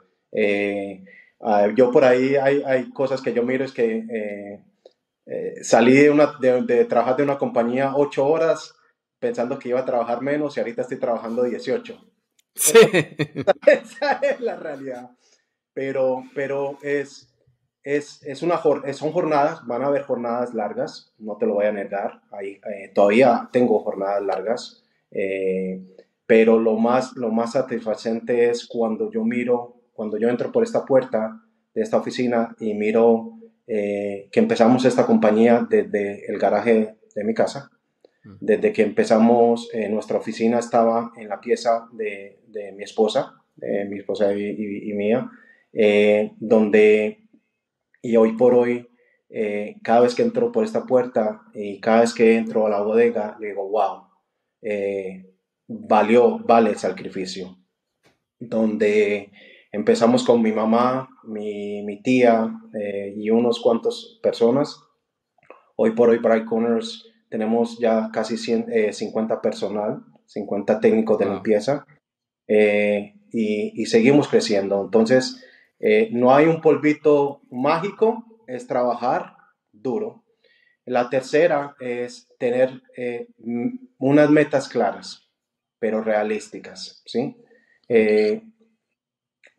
[1.42, 4.60] Ah, yo por ahí hay, hay, cosas que yo miro es que
[5.32, 8.74] eh, salí de, una, de, trabajar de una compañía ocho horas
[9.20, 11.96] pensando que iba a trabajar menos y ahorita estoy trabajando 18.
[12.56, 12.78] Sí.
[13.66, 15.10] Esa es la realidad.
[15.72, 17.32] Pero, pero es,
[17.84, 18.60] es, es una,
[18.92, 22.22] son jornadas, van a haber jornadas largas, no te lo voy a negar.
[22.32, 24.82] Ahí, eh, todavía tengo jornadas largas.
[25.12, 25.80] Eh,
[26.26, 30.84] pero lo más, lo más satisfacente es cuando yo miro, cuando yo entro por esta
[30.84, 31.40] puerta
[31.72, 33.39] de esta oficina y miro
[33.72, 37.70] eh, que empezamos esta compañía desde el garaje de mi casa.
[38.24, 38.34] Mm.
[38.40, 43.36] Desde que empezamos, eh, nuestra oficina estaba en la pieza de, de mi esposa,
[43.88, 45.30] mi esposa y, mía,
[45.72, 47.28] eh, donde,
[48.02, 48.88] y hoy por hoy,
[49.84, 53.36] cada vez que entro por esta puerta y cada vez que entro a la bodega,
[53.38, 54.08] digo, wow,
[55.68, 57.56] valió, vale el sacrificio.
[58.40, 59.30] Donde
[59.72, 64.82] Empezamos con mi mamá, mi, tía eh, y unos cuantos personas.
[65.76, 71.86] Hoy por hoy Bright Corners tenemos ya casi 50 eh, personal, 50 técnicos de limpieza
[72.48, 74.82] eh, y, seguimos creciendo.
[74.82, 75.46] Entonces,
[76.10, 79.36] no hay un polvito mágico, es trabajar
[79.70, 80.24] duro.
[80.84, 82.82] La tercera es tener
[83.98, 85.30] unas metas claras,
[85.78, 87.36] pero realísticas, ¿sí?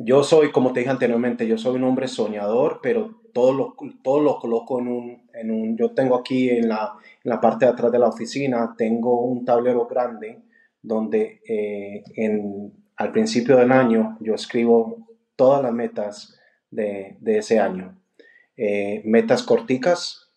[0.04, 4.22] Yo soy, como te dije anteriormente, yo soy un hombre soñador, pero todo lo, todo
[4.22, 6.94] lo coloco en un, en un yo tengo aquí en la,
[7.24, 10.42] en la, parte de atrás de la oficina, tengo un tablero grande
[10.82, 16.40] donde eh, en, al principio del año yo escribo todas las metas
[16.70, 17.98] de, de ese año.
[18.58, 20.30] Eh, metas corticas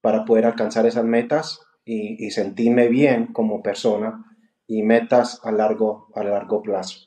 [0.00, 4.24] para poder alcanzar esas metas y, y sentirme bien como persona
[4.66, 7.05] y metas a largo, a largo plazo.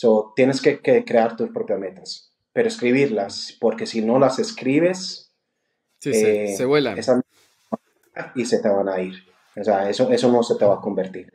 [0.00, 5.36] So, tienes que, crear tus propias metas, pero escribirlas, porque si no las escribes,
[5.98, 6.96] se, eh, vuelan.
[8.34, 9.16] y se te van a ir.
[9.54, 11.30] O sea, eso, eso no se te va a convertir.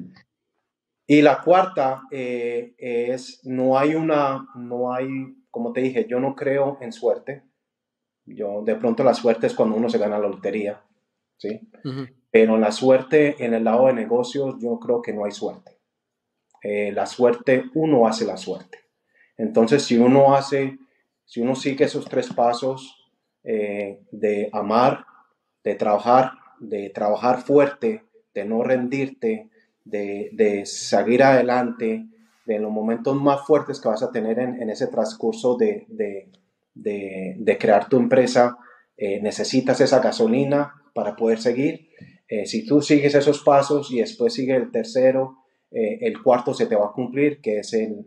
[1.05, 5.09] Y la cuarta eh, es, no hay una, no hay,
[5.51, 7.43] como te dije, yo no creo en suerte.
[8.25, 10.81] Yo, de pronto la suerte es cuando uno se gana la lotería,
[11.37, 11.69] ¿sí?
[12.31, 15.74] Pero la suerte en el lado de negocios, yo creo que no hay suerte.
[16.67, 18.79] Eh, la suerte, uno hace la suerte.
[19.37, 20.79] Entonces, si uno hace,
[21.23, 23.07] si uno sigue esos tres pasos
[23.43, 25.05] eh, de amar,
[25.63, 29.51] de trabajar, de trabajar fuerte, de no rendirte,
[29.83, 32.07] de, seguir adelante,
[32.47, 35.85] de los momentos más fuertes que vas a tener en, ese transcurso de,
[37.59, 38.57] crear tu empresa,
[38.97, 41.89] eh, necesitas esa gasolina para poder seguir.
[42.45, 46.75] si tú sigues esos pasos y después sigue el tercero, eh, el cuarto se te
[46.75, 48.05] va a cumplir, que es el,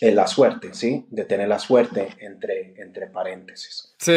[0.00, 1.06] la suerte, ¿sí?
[1.10, 3.94] De tener la suerte entre, entre paréntesis.
[3.98, 4.14] Sí.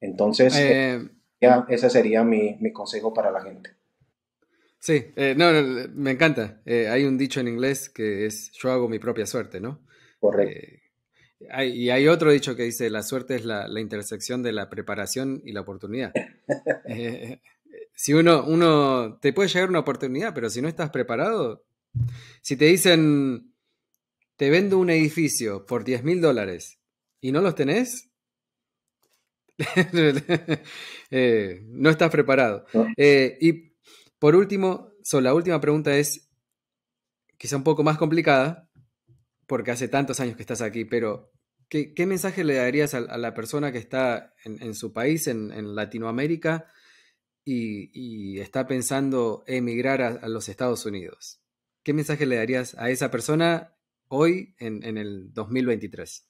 [0.00, 1.08] Entonces, eh,
[1.40, 3.70] ya, ese sería mi, consejo para la gente.
[4.78, 5.50] Sí, eh, no,
[5.94, 6.62] me encanta.
[6.66, 9.80] hay un dicho en inglés que es yo hago mi propia suerte, ¿no?
[10.20, 10.78] Correcto.
[11.40, 15.42] y hay otro dicho que dice la suerte es la, la intersección de la preparación
[15.44, 16.12] y la oportunidad.
[17.94, 21.64] si uno, uno, te puede llegar una oportunidad, pero si no estás preparado,
[22.42, 23.54] si te dicen,
[24.36, 26.80] te vendo un edificio por 10 mil dólares
[27.20, 28.10] y no los tenés,
[31.10, 32.66] eh, no estás preparado.
[32.96, 33.74] Eh, y
[34.18, 36.28] por último, la última pregunta es
[37.38, 38.68] quizá un poco más complicada,
[39.46, 41.30] porque hace tantos años que estás aquí, pero
[41.68, 46.66] ¿qué, mensaje le darías a, la persona que está en, su país, en Latinoamérica?
[47.44, 51.40] Y, está pensando emigrar a, los Estados Unidos,
[51.82, 53.76] ¿qué mensaje le darías a esa persona
[54.08, 56.28] hoy en, el 2023?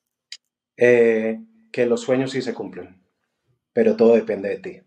[0.77, 1.41] Eh,
[1.73, 3.03] que los sueños sí se cumplen,
[3.73, 4.81] pero todo depende de ti.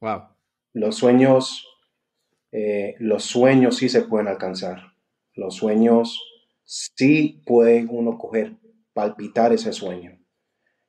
[0.00, 0.28] Wow.
[0.72, 1.68] Los sueños,
[2.50, 4.94] eh, los sueños sí se pueden alcanzar.
[5.34, 6.20] Los sueños
[6.64, 8.56] sí puede uno coger,
[8.92, 10.18] palpitar ese sueño.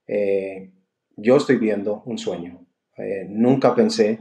[0.07, 0.71] Eh,
[1.17, 2.65] yo estoy viendo un sueño.
[2.97, 4.19] Eh, nunca pensé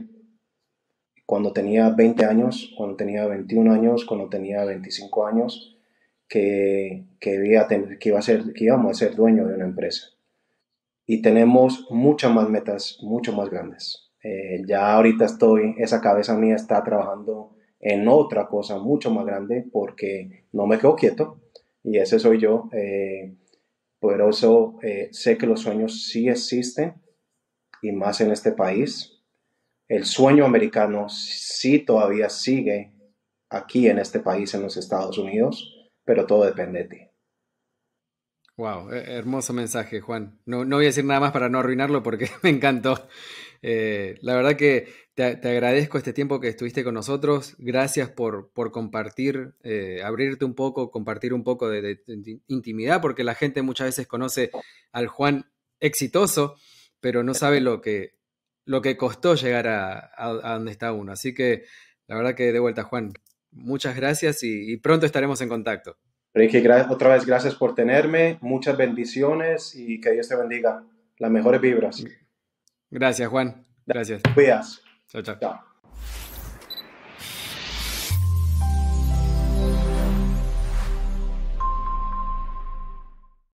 [1.25, 5.77] cuando tenía 20 años, cuando tenía 21 años, cuando tenía 25 años,
[6.27, 10.09] que, que, iba, que, iba a ser, que íbamos a ser dueño de una empresa.
[11.07, 14.11] Y tenemos muchas más metas, mucho más grandes.
[14.23, 19.65] Eh, ya ahorita estoy, esa cabeza mía está trabajando en otra cosa mucho más grande
[19.71, 21.39] porque no me quedo quieto
[21.83, 22.69] y ese soy yo.
[22.73, 23.35] Eh,
[23.99, 24.77] por eso
[25.11, 26.93] sé que los sueños sí existen
[27.87, 29.21] y más en este país.
[29.87, 32.93] El sueño americano sí todavía sigue
[33.49, 36.97] aquí en este país, en los Estados Unidos, pero todo depende de ti.
[38.57, 40.39] Wow, hermoso mensaje, Juan.
[40.45, 43.07] No, no voy a decir nada más para no arruinarlo porque me encantó.
[43.61, 47.55] Eh, la verdad que te, agradezco este tiempo que estuviste con nosotros.
[47.57, 52.01] Gracias por, por compartir, eh, abrirte un poco, compartir un poco de,
[52.47, 54.51] intimidad, porque la gente muchas veces conoce
[54.91, 56.55] al Juan exitoso,
[56.99, 58.15] pero no sabe lo que,
[58.65, 61.11] lo que costó llegar a, donde está uno.
[61.11, 61.63] Así que
[62.07, 63.13] la verdad que de vuelta, Juan,
[63.51, 65.97] muchas gracias y, pronto estaremos en contacto.
[66.33, 66.57] Ricky,
[66.89, 70.83] otra vez gracias por tenerme, muchas bendiciones y que Dios te bendiga.
[71.17, 72.03] Las mejores vibras.
[72.89, 73.65] Gracias, Juan.
[73.85, 74.21] Gracias.
[74.33, 74.81] Cuidas.
[75.07, 75.74] Chao, chao.